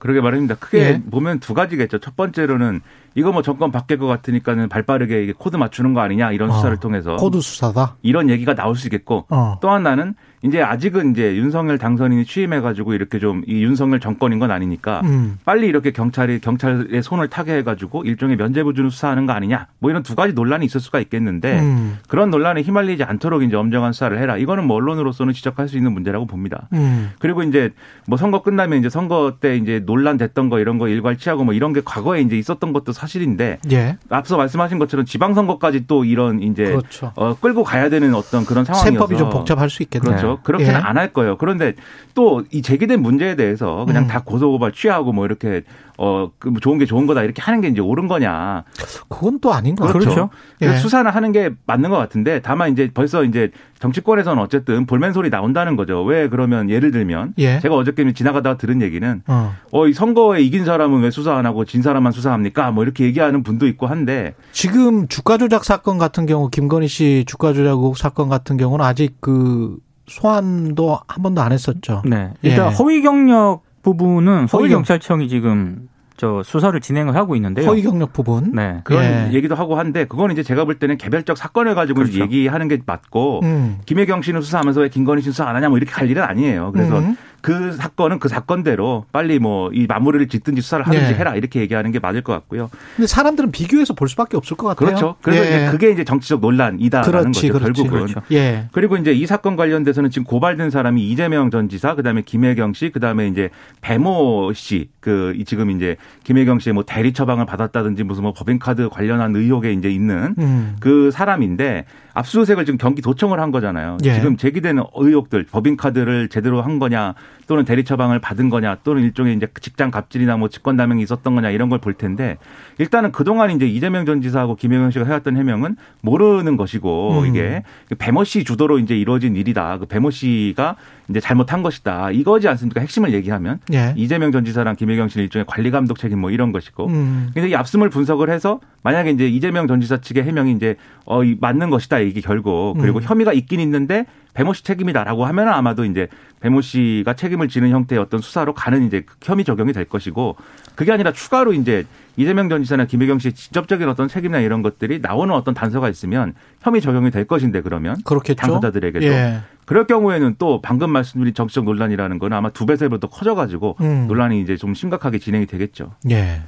그러게 0.04 0.20
말입니다. 0.20 0.56
크게 0.56 0.78
예. 0.80 1.02
보면 1.10 1.40
두 1.40 1.54
가지겠죠. 1.54 1.98
첫 1.98 2.14
번째로는 2.14 2.82
이거 3.14 3.30
뭐 3.32 3.42
정권 3.42 3.70
바뀔 3.70 3.98
것 3.98 4.06
같으니까는 4.06 4.68
발빠르게 4.68 5.22
이게 5.22 5.32
코드 5.36 5.56
맞추는 5.56 5.94
거 5.94 6.00
아니냐 6.00 6.32
이런 6.32 6.50
수사를 6.52 6.76
어, 6.76 6.80
통해서 6.80 7.16
코드 7.16 7.40
수사다. 7.40 7.96
이런 8.02 8.28
얘기가 8.30 8.54
나올 8.54 8.74
수 8.76 8.86
있겠고 8.88 9.26
어. 9.28 9.58
또 9.60 9.70
하나는 9.70 10.14
이제 10.42 10.60
아직은 10.60 11.12
이제 11.12 11.36
윤석열 11.36 11.78
당선인이 11.78 12.26
취임해가지고 12.26 12.92
이렇게 12.94 13.18
좀 13.18 13.44
이 13.46 13.62
윤석열 13.62 14.00
정권인 14.00 14.38
건 14.38 14.50
아니니까 14.50 15.00
음. 15.04 15.38
빨리 15.44 15.66
이렇게 15.66 15.90
경찰이 15.90 16.40
경찰의 16.40 17.02
손을 17.02 17.28
타게 17.28 17.56
해가지고 17.58 18.04
일종의 18.04 18.36
면죄부주는 18.36 18.90
수사하는 18.90 19.26
거 19.26 19.32
아니냐 19.32 19.66
뭐 19.78 19.90
이런 19.90 20.02
두 20.02 20.14
가지 20.14 20.32
논란이 20.34 20.64
있을 20.66 20.80
수가 20.80 21.00
있겠는데 21.00 21.60
음. 21.60 21.98
그런 22.08 22.30
논란에 22.30 22.62
휘말리지 22.62 23.04
않도록 23.04 23.42
이제 23.42 23.56
엄정한 23.56 23.92
수사를 23.92 24.18
해라 24.18 24.36
이거는 24.36 24.66
뭐 24.66 24.76
언론으로서는 24.76 25.32
지적할 25.34 25.68
수 25.68 25.76
있는 25.76 25.92
문제라고 25.92 26.26
봅니다. 26.26 26.68
음. 26.72 27.10
그리고 27.18 27.42
이제 27.42 27.70
뭐 28.06 28.16
선거 28.18 28.42
끝나면 28.42 28.78
이제 28.78 28.88
선거 28.88 29.34
때 29.40 29.56
이제 29.56 29.80
논란됐던 29.84 30.48
거 30.50 30.58
이런 30.58 30.78
거 30.78 30.88
일괄치하고 30.88 31.44
뭐 31.44 31.54
이런 31.54 31.72
게 31.72 31.80
과거에 31.84 32.20
이제 32.20 32.36
있었던 32.38 32.72
것도 32.72 32.92
사 32.92 33.03
실인데 33.06 33.58
예. 33.72 33.98
앞서 34.08 34.36
말씀하신 34.36 34.78
것처럼 34.78 35.04
지방선거까지 35.06 35.86
또 35.86 36.04
이런 36.04 36.40
이제 36.42 36.64
그렇죠. 36.64 37.12
어, 37.16 37.34
끌고 37.34 37.64
가야 37.64 37.88
되는 37.88 38.14
어떤 38.14 38.44
그런 38.44 38.64
상황이어서 38.64 38.90
세법이 38.90 39.16
좀 39.16 39.30
복잡할 39.30 39.70
수 39.70 39.82
있겠네요. 39.82 40.16
그렇죠. 40.16 40.38
그렇게는 40.42 40.72
예. 40.72 40.76
안할 40.76 41.12
거예요. 41.12 41.36
그런데 41.36 41.74
또 42.14 42.44
이 42.50 42.62
제기된 42.62 43.00
문제에 43.00 43.36
대해서 43.36 43.84
그냥 43.84 44.04
음. 44.04 44.08
다 44.08 44.22
고소고발 44.24 44.72
취하고 44.72 45.12
뭐 45.12 45.24
이렇게 45.26 45.62
어, 45.96 46.30
그 46.38 46.52
좋은 46.60 46.78
게 46.78 46.86
좋은 46.86 47.06
거다 47.06 47.22
이렇게 47.22 47.40
하는 47.40 47.60
게 47.60 47.68
이제 47.68 47.80
옳은 47.80 48.08
거냐. 48.08 48.64
그건 49.08 49.38
또 49.40 49.52
아닌 49.52 49.74
것 49.74 49.92
그렇죠. 49.92 50.30
그래서 50.58 50.74
예. 50.74 50.78
수사는 50.78 51.10
하는 51.10 51.32
게 51.32 51.50
맞는 51.66 51.90
것 51.90 51.96
같은데 51.96 52.40
다만 52.40 52.72
이제 52.72 52.90
벌써 52.92 53.24
이제 53.24 53.50
정치권에서는 53.78 54.42
어쨌든 54.42 54.86
볼멘 54.86 55.12
소리 55.12 55.30
나온다는 55.30 55.76
거죠. 55.76 56.02
왜 56.02 56.28
그러면 56.28 56.70
예를 56.70 56.90
들면 56.90 57.34
예. 57.38 57.60
제가 57.60 57.76
어저께 57.76 58.12
지나가다가 58.12 58.56
들은 58.56 58.82
얘기는 58.82 59.22
어. 59.26 59.54
어, 59.72 59.86
이 59.86 59.92
선거에 59.92 60.40
이긴 60.40 60.64
사람은 60.64 61.02
왜 61.02 61.10
수사 61.10 61.36
안 61.36 61.46
하고 61.46 61.64
진 61.64 61.82
사람만 61.82 62.12
수사합니까? 62.12 62.70
뭐 62.70 62.82
이렇게 62.82 63.04
얘기하는 63.04 63.42
분도 63.42 63.66
있고 63.66 63.86
한데 63.86 64.34
지금 64.52 65.06
주가 65.08 65.38
조작 65.38 65.64
사건 65.64 65.98
같은 65.98 66.26
경우 66.26 66.48
김건희 66.48 66.88
씨 66.88 67.24
주가 67.26 67.52
조작 67.52 67.78
사건 67.96 68.28
같은 68.28 68.56
경우는 68.56 68.84
아직 68.84 69.16
그 69.20 69.76
소환도 70.06 70.98
한 71.06 71.22
번도 71.22 71.40
안 71.40 71.52
했었죠. 71.52 72.02
네. 72.04 72.32
일단 72.42 72.70
예. 72.70 72.74
허위 72.74 73.02
경력 73.02 73.62
부분은 73.84 74.48
서울 74.48 74.62
허위 74.64 74.70
경- 74.70 74.78
경찰청이 74.78 75.28
지금 75.28 75.86
저 76.16 76.42
수사를 76.44 76.78
진행을 76.80 77.14
하고 77.16 77.36
있는데요. 77.36 77.66
허위 77.66 77.82
경력 77.82 78.12
부분. 78.12 78.52
네. 78.54 78.80
그런 78.84 79.04
예. 79.04 79.30
얘기도 79.32 79.54
하고 79.54 79.76
한데 79.78 80.04
그건 80.04 80.30
이제 80.30 80.42
제가 80.42 80.64
볼 80.64 80.76
때는 80.78 80.96
개별적 80.96 81.36
사건을 81.36 81.74
가지고 81.74 82.00
그렇죠. 82.00 82.20
얘기하는 82.20 82.68
게 82.68 82.78
맞고 82.86 83.40
음. 83.42 83.78
김혜경 83.86 84.22
씨는 84.22 84.40
수사하면서 84.40 84.82
왜 84.82 84.88
김건희 84.88 85.22
씨 85.22 85.30
수사 85.30 85.46
안 85.48 85.56
하냐 85.56 85.68
뭐 85.68 85.76
이렇게 85.78 85.92
갈 85.92 86.08
일은 86.10 86.22
아니에요. 86.22 86.70
그래서 86.72 86.98
음. 87.00 87.16
그 87.40 87.72
사건은 87.72 88.20
그 88.20 88.28
사건대로 88.28 89.04
빨리 89.12 89.38
뭐 89.38 89.64
이 89.74 89.86
마무리를 89.88 90.28
짓든지 90.28 90.62
수사를 90.62 90.86
하든지 90.86 91.12
네. 91.12 91.14
해라 91.14 91.34
이렇게 91.34 91.60
얘기하는 91.60 91.90
게 91.90 91.98
맞을 91.98 92.22
것 92.22 92.32
같고요. 92.32 92.70
근데 92.96 93.06
사람들은 93.06 93.50
비교해서 93.50 93.94
볼 93.94 94.08
수밖에 94.08 94.36
없을 94.36 94.56
것 94.56 94.68
같아요. 94.68 94.86
그렇죠. 94.88 95.16
그래서 95.22 95.44
예. 95.44 95.48
이제 95.48 95.70
그게 95.70 95.90
이제 95.90 96.04
정치적 96.04 96.40
논란이다라는 96.40 97.10
그렇지, 97.32 97.48
거죠. 97.48 97.64
그렇지. 97.64 97.82
결국은. 97.82 98.06
그렇죠. 98.06 98.26
예. 98.32 98.68
그리고 98.72 98.96
이제 98.96 99.12
이 99.12 99.26
사건 99.26 99.56
관련돼서는 99.56 100.10
지금 100.10 100.24
고발된 100.24 100.70
사람이 100.70 101.02
이재명 101.10 101.50
전 101.50 101.68
지사, 101.68 101.94
그다음에 101.94 102.22
김혜경 102.22 102.74
씨, 102.74 102.90
그다음에 102.90 103.26
이제 103.28 103.50
배모 103.80 104.52
씨, 104.54 104.90
그 105.04 105.36
지금 105.44 105.70
이제 105.70 105.96
김혜경 106.24 106.60
씨의 106.60 106.72
뭐 106.72 106.82
대리 106.82 107.12
처방을 107.12 107.44
받았다든지 107.44 108.04
무슨 108.04 108.22
뭐 108.22 108.32
법인카드 108.32 108.88
관련한 108.88 109.36
의혹에 109.36 109.70
이제 109.70 109.90
있는 109.90 110.34
음. 110.38 110.76
그 110.80 111.10
사람인데 111.10 111.84
압수수색을 112.14 112.64
지금 112.64 112.78
경기도청을 112.78 113.38
한 113.38 113.50
거잖아요. 113.50 113.98
예. 114.04 114.14
지금 114.14 114.36
제기되는 114.36 114.82
의혹들, 114.94 115.46
법인카드를 115.50 116.28
제대로 116.28 116.62
한 116.62 116.78
거냐, 116.78 117.14
또는 117.48 117.64
대리 117.64 117.84
처방을 117.84 118.20
받은 118.20 118.48
거냐, 118.50 118.76
또는 118.84 119.02
일종의 119.02 119.34
이제 119.36 119.48
직장 119.60 119.90
갑질이나 119.90 120.36
뭐 120.36 120.48
직권 120.48 120.76
남용이 120.76 121.02
있었던 121.02 121.34
거냐 121.34 121.50
이런 121.50 121.68
걸 121.68 121.80
볼 121.84 121.92
텐데 121.92 122.38
일단은 122.78 123.12
그동안 123.12 123.50
이제 123.50 123.66
이재명 123.66 124.06
전 124.06 124.22
지사하고 124.22 124.54
김혜경 124.56 124.90
씨가 124.92 125.04
해왔던 125.04 125.36
해명은 125.36 125.76
모르는 126.00 126.56
것이고 126.56 127.20
음. 127.20 127.26
이게 127.26 127.62
배모 127.98 128.24
씨 128.24 128.44
주도로 128.44 128.78
이제 128.78 128.96
이루어진 128.96 129.36
일이다. 129.36 129.78
그 129.78 129.86
배모 129.86 130.10
씨가 130.10 130.76
이제 131.08 131.20
잘못한 131.20 131.62
것이다. 131.62 132.10
이거지 132.10 132.48
않습니까? 132.48 132.80
핵심을 132.80 133.12
얘기하면 133.12 133.60
예. 133.72 133.92
이재명 133.96 134.32
전 134.32 134.44
지사랑 134.44 134.76
김혜경 134.76 135.08
씨는 135.08 135.24
일종의 135.24 135.44
관리 135.46 135.70
감독 135.70 135.98
책임 135.98 136.20
뭐 136.20 136.30
이런 136.30 136.52
것이고 136.52 136.86
음. 136.86 137.30
근데 137.34 137.48
이 137.48 137.54
압수물 137.54 137.90
분석을 137.90 138.30
해서 138.30 138.60
만약에 138.82 139.10
이제 139.10 139.28
이재명 139.28 139.66
전 139.66 139.80
지사 139.80 139.98
측의 139.98 140.24
해명이 140.24 140.52
이제 140.52 140.76
어, 141.04 141.22
이 141.22 141.36
맞는 141.40 141.70
것이다 141.70 141.98
이게 141.98 142.20
결국 142.20 142.76
그리고 142.78 143.00
음. 143.00 143.02
혐의가 143.02 143.32
있긴 143.32 143.60
있는데 143.60 144.06
배모 144.34 144.52
씨 144.52 144.64
책임이다라고 144.64 145.24
하면 145.26 145.48
아마도 145.48 145.84
이제 145.84 146.08
배모 146.40 146.60
씨가 146.60 147.14
책임을 147.14 147.48
지는 147.48 147.70
형태의 147.70 148.00
어떤 148.00 148.20
수사로 148.20 148.52
가는 148.52 148.84
이제 148.86 149.02
그 149.06 149.14
혐의 149.22 149.44
적용이 149.44 149.72
될 149.72 149.84
것이고 149.84 150.36
그게 150.74 150.92
아니라 150.92 151.12
추가로 151.12 151.52
이제 151.52 151.86
이재명 152.16 152.48
전 152.48 152.62
지사나 152.62 152.84
김혜경 152.84 153.18
씨의 153.18 153.32
직접적인 153.32 153.88
어떤 153.88 154.08
책임이나 154.08 154.40
이런 154.40 154.62
것들이 154.62 155.00
나오는 155.00 155.34
어떤 155.34 155.54
단서가 155.54 155.88
있으면 155.88 156.34
혐의 156.60 156.80
적용이 156.80 157.10
될 157.10 157.24
것인데 157.24 157.60
그러면 157.60 157.96
그렇겠죠. 158.04 158.34
당사자들에게도 158.34 159.06
예. 159.06 159.40
그럴 159.64 159.86
경우에는 159.86 160.36
또 160.38 160.60
방금 160.60 160.90
말씀드린 160.90 161.34
정치적 161.34 161.64
논란이라는 161.64 162.18
거는 162.18 162.36
아마 162.36 162.50
두 162.50 162.66
배, 162.66 162.76
세배더 162.76 163.08
커져가지고 163.08 163.76
음. 163.80 164.06
논란이 164.08 164.40
이제 164.40 164.56
좀 164.56 164.74
심각하게 164.74 165.18
진행이 165.18 165.46
되겠죠. 165.46 165.92
예. 166.10 166.42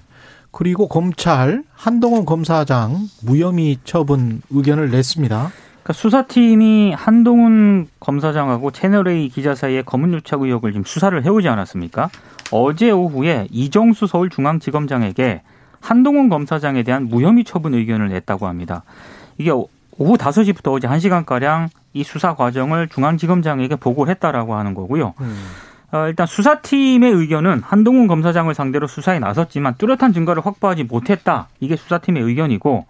그리고 0.50 0.88
검찰 0.88 1.62
한동훈 1.74 2.24
검사장 2.24 2.96
무혐의 3.22 3.78
처분 3.84 4.40
의견을 4.50 4.90
냈습니다. 4.90 5.50
그러니까 5.82 5.92
수사팀이 5.92 6.94
한동훈 6.94 7.88
검사장하고 8.00 8.70
채널A 8.70 9.28
기자 9.28 9.54
사이에 9.54 9.82
검은유착 9.82 10.42
의혹을 10.42 10.72
지금 10.72 10.84
수사를 10.84 11.24
해오지 11.24 11.48
않았습니까? 11.48 12.10
어제 12.50 12.90
오후에 12.90 13.46
이정수 13.50 14.06
서울중앙지검장에게 14.06 15.42
한동훈 15.80 16.28
검사장에 16.28 16.82
대한 16.82 17.04
무혐의 17.04 17.44
처분 17.44 17.74
의견을 17.74 18.08
냈다고 18.08 18.46
합니다. 18.48 18.82
이게 19.38 19.52
오후 19.98 20.16
5시부터 20.16 20.72
어제 20.72 20.88
1시간가량 20.88 21.68
이 21.92 22.04
수사 22.04 22.34
과정을 22.34 22.88
중앙지검장에게 22.88 23.76
보고를 23.76 24.10
했다라고 24.12 24.54
하는 24.54 24.74
거고요. 24.74 25.14
어, 25.92 26.06
일단 26.08 26.26
수사팀의 26.26 27.12
의견은 27.12 27.62
한동훈 27.64 28.06
검사장을 28.06 28.52
상대로 28.54 28.86
수사에 28.86 29.18
나섰지만 29.18 29.76
뚜렷한 29.78 30.12
증거를 30.12 30.44
확보하지 30.44 30.84
못했다. 30.84 31.48
이게 31.60 31.76
수사팀의 31.76 32.22
의견이고 32.22 32.86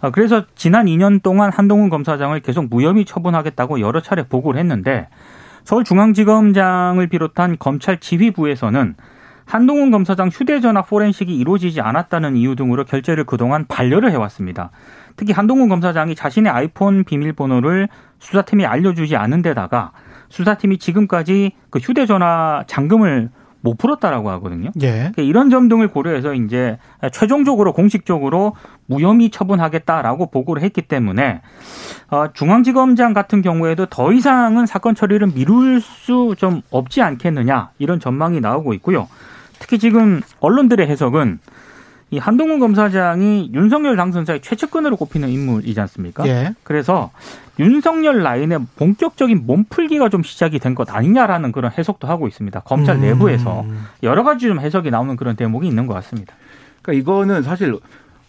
어, 0.00 0.10
그래서 0.10 0.44
지난 0.54 0.86
2년 0.86 1.22
동안 1.22 1.52
한동훈 1.52 1.90
검사장을 1.90 2.38
계속 2.40 2.68
무혐의 2.70 3.04
처분하겠다고 3.04 3.80
여러 3.80 4.00
차례 4.00 4.22
보고를 4.22 4.58
했는데 4.58 5.08
서울중앙지검장을 5.64 7.06
비롯한 7.08 7.56
검찰 7.58 8.00
지휘부에서는 8.00 8.94
한동훈 9.44 9.90
검사장 9.90 10.28
휴대전화 10.28 10.82
포렌식이 10.82 11.36
이루어지지 11.36 11.80
않았다는 11.80 12.36
이유 12.36 12.54
등으로 12.54 12.84
결재를 12.84 13.24
그동안 13.24 13.66
반려를 13.66 14.12
해왔습니다. 14.12 14.70
특히 15.16 15.32
한동훈 15.32 15.68
검사장이 15.68 16.14
자신의 16.14 16.50
아이폰 16.52 17.04
비밀번호를 17.04 17.88
수사팀이 18.18 18.66
알려주지 18.66 19.16
않은 19.16 19.42
데다가 19.42 19.92
수사팀이 20.28 20.78
지금까지 20.78 21.52
그 21.70 21.78
휴대전화 21.78 22.64
잠금을 22.66 23.30
못 23.62 23.76
풀었다라고 23.76 24.30
하거든요. 24.30 24.70
예. 24.80 24.90
그러니까 24.90 25.22
이런 25.22 25.50
점 25.50 25.68
등을 25.68 25.88
고려해서 25.88 26.32
이제 26.32 26.78
최종적으로 27.12 27.74
공식적으로 27.74 28.54
무혐의 28.86 29.28
처분하겠다라고 29.30 30.30
보고를 30.30 30.62
했기 30.62 30.80
때문에 30.80 31.42
어, 32.10 32.32
중앙지검장 32.32 33.12
같은 33.12 33.42
경우에도 33.42 33.84
더 33.84 34.12
이상은 34.12 34.64
사건 34.64 34.94
처리를 34.94 35.28
미룰 35.34 35.80
수 35.80 36.34
좀 36.38 36.62
없지 36.70 37.02
않겠느냐 37.02 37.70
이런 37.78 38.00
전망이 38.00 38.40
나오고 38.40 38.72
있고요. 38.74 39.08
특히 39.58 39.78
지금 39.78 40.22
언론들의 40.40 40.86
해석은 40.88 41.40
이 42.12 42.18
한동훈 42.18 42.58
검사장이 42.58 43.50
윤석열 43.54 43.96
당선자의 43.96 44.40
최측근으로 44.40 44.96
꼽히는 44.96 45.28
인물이지 45.28 45.80
않습니까? 45.80 46.26
예. 46.26 46.54
그래서 46.64 47.10
윤석열 47.60 48.22
라인의 48.22 48.58
본격적인 48.76 49.46
몸풀기가 49.46 50.08
좀 50.08 50.22
시작이 50.24 50.58
된 50.58 50.74
것 50.74 50.92
아니냐라는 50.94 51.52
그런 51.52 51.70
해석도 51.76 52.08
하고 52.08 52.26
있습니다. 52.26 52.60
검찰 52.60 52.96
음. 52.96 53.00
내부에서 53.02 53.64
여러 54.02 54.22
가지 54.24 54.46
좀 54.46 54.58
해석이 54.60 54.90
나오는 54.90 55.14
그런 55.16 55.36
대목이 55.36 55.66
있는 55.68 55.86
것 55.86 55.94
같습니다. 55.94 56.34
그러니까 56.82 57.00
이거는 57.02 57.42
사실 57.42 57.76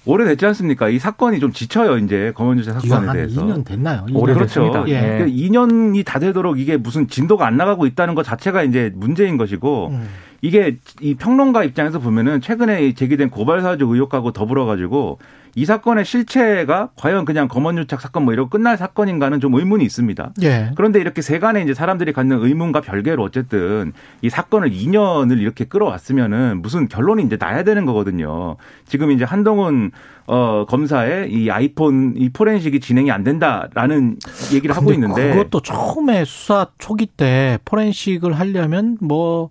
오래됐지 0.06 0.46
않습니까? 0.48 0.89
이 0.89 0.98
사건이 0.98 1.39
좀 1.39 1.52
지쳐요, 1.52 1.98
이제 2.00 2.34
검언주체 2.36 2.72
이거 2.72 2.80
사건에 2.80 3.08
한 3.08 3.15
대해서. 3.15 3.46
2년 3.46 3.63
됐나요? 3.63 4.06
오래됐습니다. 4.13 4.84
그렇죠. 4.84 4.89
예. 4.91 5.02
그러니까 5.02 5.26
2년이 5.28 6.04
다 6.06 6.17
되도록 6.20 6.60
이게 6.60 6.78
무슨 6.78 7.08
진도가 7.08 7.46
안 7.46 7.56
나가고 7.58 7.86
있다는 7.86 8.15
것 8.15 8.24
자체가 8.24 8.63
이제 8.63 8.91
문제인 8.96 9.38
것이고 9.38 9.89
음. 9.91 10.08
이게 10.42 10.78
이 11.00 11.16
평론가 11.16 11.64
입장에서 11.64 12.00
보면은 12.00 12.42
최근에 12.42 12.94
제기된 12.94 13.30
고발 13.30 13.62
사주 13.62 13.86
의혹하고 13.86 14.32
더불어 14.32 14.66
가지고 14.66 15.20
이 15.54 15.66
사건의 15.66 16.06
실체가 16.06 16.90
과연 16.96 17.26
그냥 17.26 17.48
검언유착 17.48 18.00
사건 18.00 18.24
뭐 18.24 18.34
이러고 18.34 18.50
끝날 18.50 18.78
사건인가는 18.78 19.40
좀 19.40 19.54
의문이 19.54 19.84
있습니다. 19.84 20.32
예. 20.44 20.72
그런데 20.76 21.00
이렇게 21.00 21.22
세간에 21.22 21.62
이제 21.62 21.74
사람들이 21.74 22.14
갖는 22.14 22.42
의문과 22.42 22.82
별개로 22.82 23.22
어쨌든 23.22 23.92
이 24.22 24.30
사건을 24.30 24.72
2년을 24.72 25.40
이렇게 25.40 25.66
끌어왔으면은 25.66 26.62
무슨 26.62 26.88
결론이 26.88 27.24
이제 27.24 27.38
나야 27.38 27.64
되는 27.64 27.86
거거든요. 27.86 28.56
지금 28.88 29.12
이제 29.12 29.26
한동훈 29.26 29.92
어 30.26 30.66
검사의 30.70 31.32
이 31.32 31.52
아이폰 31.52 32.14
이 32.16 32.30
포렌식이 32.30 32.80
진행이 32.80 33.12
안 33.12 33.24
된다라는 33.24 34.18
얘기를 34.54 34.76
하고 34.76 34.94
있는데 34.94 35.34
그것도 35.34 35.62
처음에 35.62 36.24
수사 36.24 36.68
초기 36.78 37.06
때 37.06 37.60
포렌식을 37.66 38.32
하려면 38.32 38.98
뭐 39.02 39.50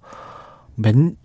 맨 0.81 1.17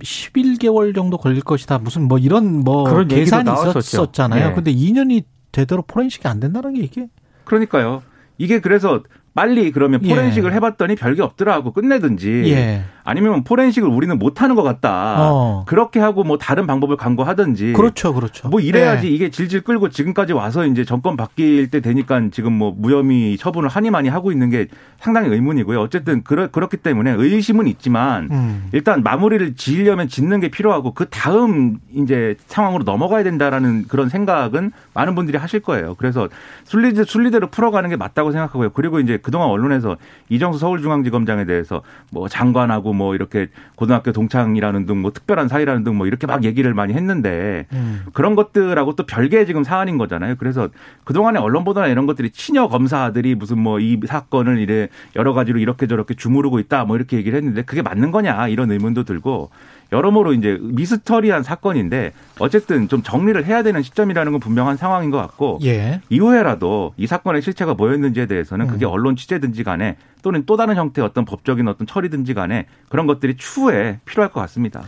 11개월 0.00 0.94
정도 0.94 1.16
걸릴 1.16 1.40
것이다. 1.42 1.78
무슨 1.78 2.08
뭐 2.08 2.18
이런 2.18 2.60
뭐 2.60 2.84
그런 2.84 3.08
계산이. 3.08 3.50
있었잖아요. 3.78 4.48
네. 4.50 4.54
근데 4.54 4.72
2년이 4.74 5.24
되도록 5.50 5.86
포렌식이 5.86 6.28
안 6.28 6.40
된다는 6.40 6.74
게 6.74 6.82
이게 6.82 7.08
그러니까요. 7.44 8.02
이게 8.36 8.60
그래서 8.60 9.02
빨리 9.34 9.70
그러면 9.70 10.00
예. 10.02 10.08
포렌식을 10.08 10.52
해봤더니 10.52 10.96
별게 10.96 11.22
없더라 11.22 11.54
하고 11.54 11.72
끝내든지 11.72 12.44
예. 12.50 12.84
아니면 13.04 13.42
포렌식을 13.42 13.88
우리는 13.88 14.18
못하는 14.18 14.54
것 14.54 14.62
같다. 14.62 15.16
어. 15.18 15.64
그렇게 15.66 15.98
하고 15.98 16.24
뭐 16.24 16.36
다른 16.36 16.66
방법을 16.66 16.96
강구하든지 16.96 17.72
그렇죠. 17.72 18.12
그렇죠. 18.12 18.48
뭐 18.48 18.60
이래야지 18.60 19.06
예. 19.06 19.10
이게 19.10 19.30
질질 19.30 19.62
끌고 19.62 19.88
지금까지 19.88 20.34
와서 20.34 20.66
이제 20.66 20.84
정권 20.84 21.16
바뀔 21.16 21.70
때 21.70 21.80
되니까 21.80 22.20
지금 22.30 22.52
뭐 22.52 22.74
무혐의 22.76 23.38
처분을 23.38 23.68
하니 23.68 23.90
많이 23.90 24.08
하고 24.08 24.32
있는 24.32 24.50
게 24.50 24.66
상당히 24.98 25.28
의문이고요. 25.30 25.80
어쨌든 25.80 26.22
그렇, 26.22 26.48
그렇기 26.48 26.78
때문에 26.78 27.12
의심은 27.12 27.66
있지만 27.68 28.28
음. 28.30 28.68
일단 28.72 29.02
마무리를 29.02 29.54
지으려면 29.54 30.08
짓는 30.08 30.40
게 30.40 30.48
필요하고 30.48 30.92
그 30.92 31.06
다음 31.08 31.78
이제 31.94 32.36
상황으로 32.46 32.84
넘어가야 32.84 33.22
된다라는 33.22 33.84
그런 33.88 34.08
생각은 34.08 34.72
많은 34.94 35.14
분들이 35.14 35.38
하실 35.38 35.60
거예요. 35.60 35.94
그래서 35.94 36.28
순리대, 36.64 37.04
순리대로 37.04 37.46
풀어가는 37.48 37.88
게 37.88 37.96
맞다고 37.96 38.32
생각하고요. 38.32 38.70
그리고 38.70 39.00
이제 39.00 39.17
그동안 39.22 39.48
언론에서 39.48 39.96
이정수 40.28 40.58
서울중앙지검장에 40.58 41.44
대해서 41.44 41.82
뭐 42.10 42.28
장관하고 42.28 42.92
뭐 42.92 43.14
이렇게 43.14 43.48
고등학교 43.76 44.12
동창이라는 44.12 44.86
등 44.86 44.98
뭐 44.98 45.12
특별한 45.12 45.48
사이라는 45.48 45.84
등 45.84 45.96
뭐 45.96 46.06
이렇게 46.06 46.26
막 46.26 46.44
얘기를 46.44 46.74
많이 46.74 46.92
했는데 46.94 47.66
음. 47.72 48.02
그런 48.12 48.34
것들하고 48.34 48.94
또 48.94 49.04
별개의 49.06 49.46
지금 49.46 49.64
사안인 49.64 49.96
거잖아요. 49.98 50.34
그래서 50.38 50.68
그동안에 51.04 51.38
언론 51.38 51.64
보도나 51.64 51.86
이런 51.88 52.06
것들이 52.06 52.30
친여 52.30 52.68
검사들이 52.68 53.34
무슨 53.34 53.58
뭐 53.58 53.78
이 53.78 53.98
사건을 54.06 54.58
이래 54.58 54.88
여러 55.16 55.32
가지로 55.32 55.58
이렇게 55.60 55.86
저렇게 55.86 56.14
주무르고 56.14 56.58
있다 56.58 56.84
뭐 56.84 56.96
이렇게 56.96 57.16
얘기를 57.16 57.36
했는데 57.38 57.62
그게 57.62 57.80
맞는 57.82 58.10
거냐 58.10 58.48
이런 58.48 58.70
의문도 58.70 59.04
들고 59.04 59.50
여러모로 59.90 60.34
이제 60.34 60.58
미스터리한 60.60 61.42
사건인데 61.42 62.12
어쨌든 62.38 62.88
좀 62.88 63.02
정리를 63.02 63.42
해야 63.46 63.62
되는 63.62 63.82
시점이라는 63.82 64.32
건 64.32 64.40
분명한 64.40 64.76
상황인 64.76 65.10
것 65.10 65.16
같고 65.18 65.58
예. 65.64 66.00
이후에라도 66.10 66.92
이 66.96 67.06
사건의 67.06 67.40
실체가 67.42 67.74
뭐였는지에 67.74 68.26
대해서는 68.26 68.66
그게 68.66 68.84
음. 68.84 68.90
언론 68.90 69.16
취재든지 69.16 69.64
간에 69.64 69.96
또는 70.22 70.42
또 70.46 70.56
다른 70.56 70.76
형태의 70.76 71.06
어떤 71.06 71.24
법적인 71.24 71.66
어떤 71.68 71.86
처리든지 71.86 72.34
간에 72.34 72.66
그런 72.88 73.06
것들이 73.06 73.36
추후에 73.36 74.00
필요할 74.04 74.30
것 74.30 74.40
같습니다. 74.40 74.82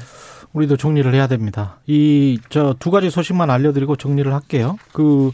우리도 0.53 0.77
정리를 0.77 1.15
해야 1.15 1.27
됩니다. 1.29 1.79
이 1.87 2.39
저 2.51 2.75
두 2.79 2.91
가지 2.91 3.09
소식만 3.09 3.51
알려드리고 3.51 3.97
정리를 3.97 4.31
할게요. 4.33 4.77
그 4.93 5.31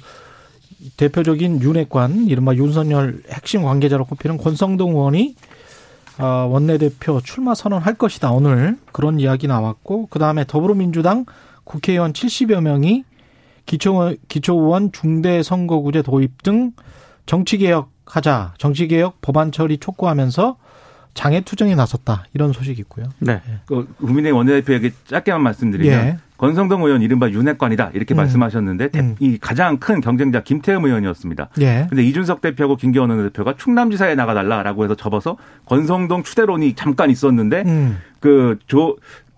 대표적인 0.96 1.62
윤핵관 1.62 2.26
이른바 2.28 2.54
윤석열 2.54 3.22
핵심 3.30 3.62
관계자로 3.62 4.04
꼽히는 4.04 4.36
권성동 4.36 4.90
의원이 4.90 5.34
어, 6.18 6.48
원내대표 6.50 7.20
출마 7.20 7.54
선언할 7.54 7.94
것이다. 7.94 8.30
오늘 8.30 8.78
그런 8.92 9.20
이야기 9.20 9.46
나왔고 9.46 10.06
그 10.06 10.18
다음에 10.18 10.44
더불어민주당 10.46 11.26
국회의원 11.64 12.12
70여 12.12 12.60
명이 12.60 13.04
기초 13.66 14.14
기초의원 14.28 14.92
중대 14.92 15.42
선거구제 15.42 16.02
도입 16.02 16.42
등 16.42 16.72
정치개혁 17.26 17.90
하자 18.06 18.54
정치개혁 18.58 19.20
법안 19.20 19.50
처리 19.50 19.78
촉구하면서 19.78 20.56
장애 21.14 21.40
투쟁에 21.40 21.74
나섰다 21.74 22.26
이런 22.34 22.52
소식이 22.52 22.80
있고요. 22.82 23.06
네. 23.18 23.40
그 23.66 23.86
국민의힘 23.96 24.36
원내대표에게 24.36 24.92
짧게만 25.06 25.42
말씀드리면 25.42 26.06
예. 26.06 26.18
권성동 26.38 26.82
의원 26.84 27.02
이른바 27.02 27.30
윤핵관이다 27.30 27.90
이렇게 27.94 28.14
음. 28.14 28.16
말씀하셨는데 28.16 28.88
대- 28.88 29.00
음. 29.00 29.14
이 29.20 29.38
가장 29.38 29.78
큰 29.78 30.00
경쟁자 30.00 30.42
김태흠 30.42 30.84
의원이었습니다. 30.84 31.48
예. 31.60 31.86
근데 31.88 32.02
이준석 32.04 32.40
대표하고 32.40 32.76
김기현 32.76 33.08
원내대표가 33.10 33.54
충남지사에 33.56 34.14
나가달라라고 34.14 34.84
해서 34.84 34.94
접어서 34.94 35.36
권성동 35.66 36.22
추대론이 36.22 36.74
잠깐 36.74 37.10
있었는데 37.10 37.62
음. 37.66 37.98
그조 38.20 38.96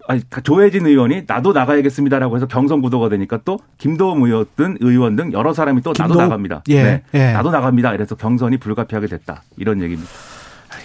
아니 0.08 0.22
조해진 0.42 0.86
의원이 0.86 1.24
나도 1.26 1.52
나가야겠습니다라고 1.52 2.36
해서 2.36 2.46
경선 2.46 2.80
구도가 2.80 3.10
되니까 3.10 3.38
또 3.44 3.58
김도읍 3.76 4.22
의원 4.22 4.46
등 4.56 4.76
의원 4.80 5.16
등 5.16 5.32
여러 5.34 5.52
사람이 5.52 5.82
또 5.82 5.90
나도 5.96 6.14
김도읍- 6.14 6.18
나갑니다. 6.22 6.62
네. 6.66 6.74
예, 6.74 7.02
예. 7.14 7.32
나도 7.32 7.50
나갑니다. 7.50 7.92
이래서 7.94 8.14
경선이 8.14 8.56
불가피하게 8.56 9.06
됐다. 9.06 9.42
이런 9.58 9.82
얘기입니다. 9.82 10.10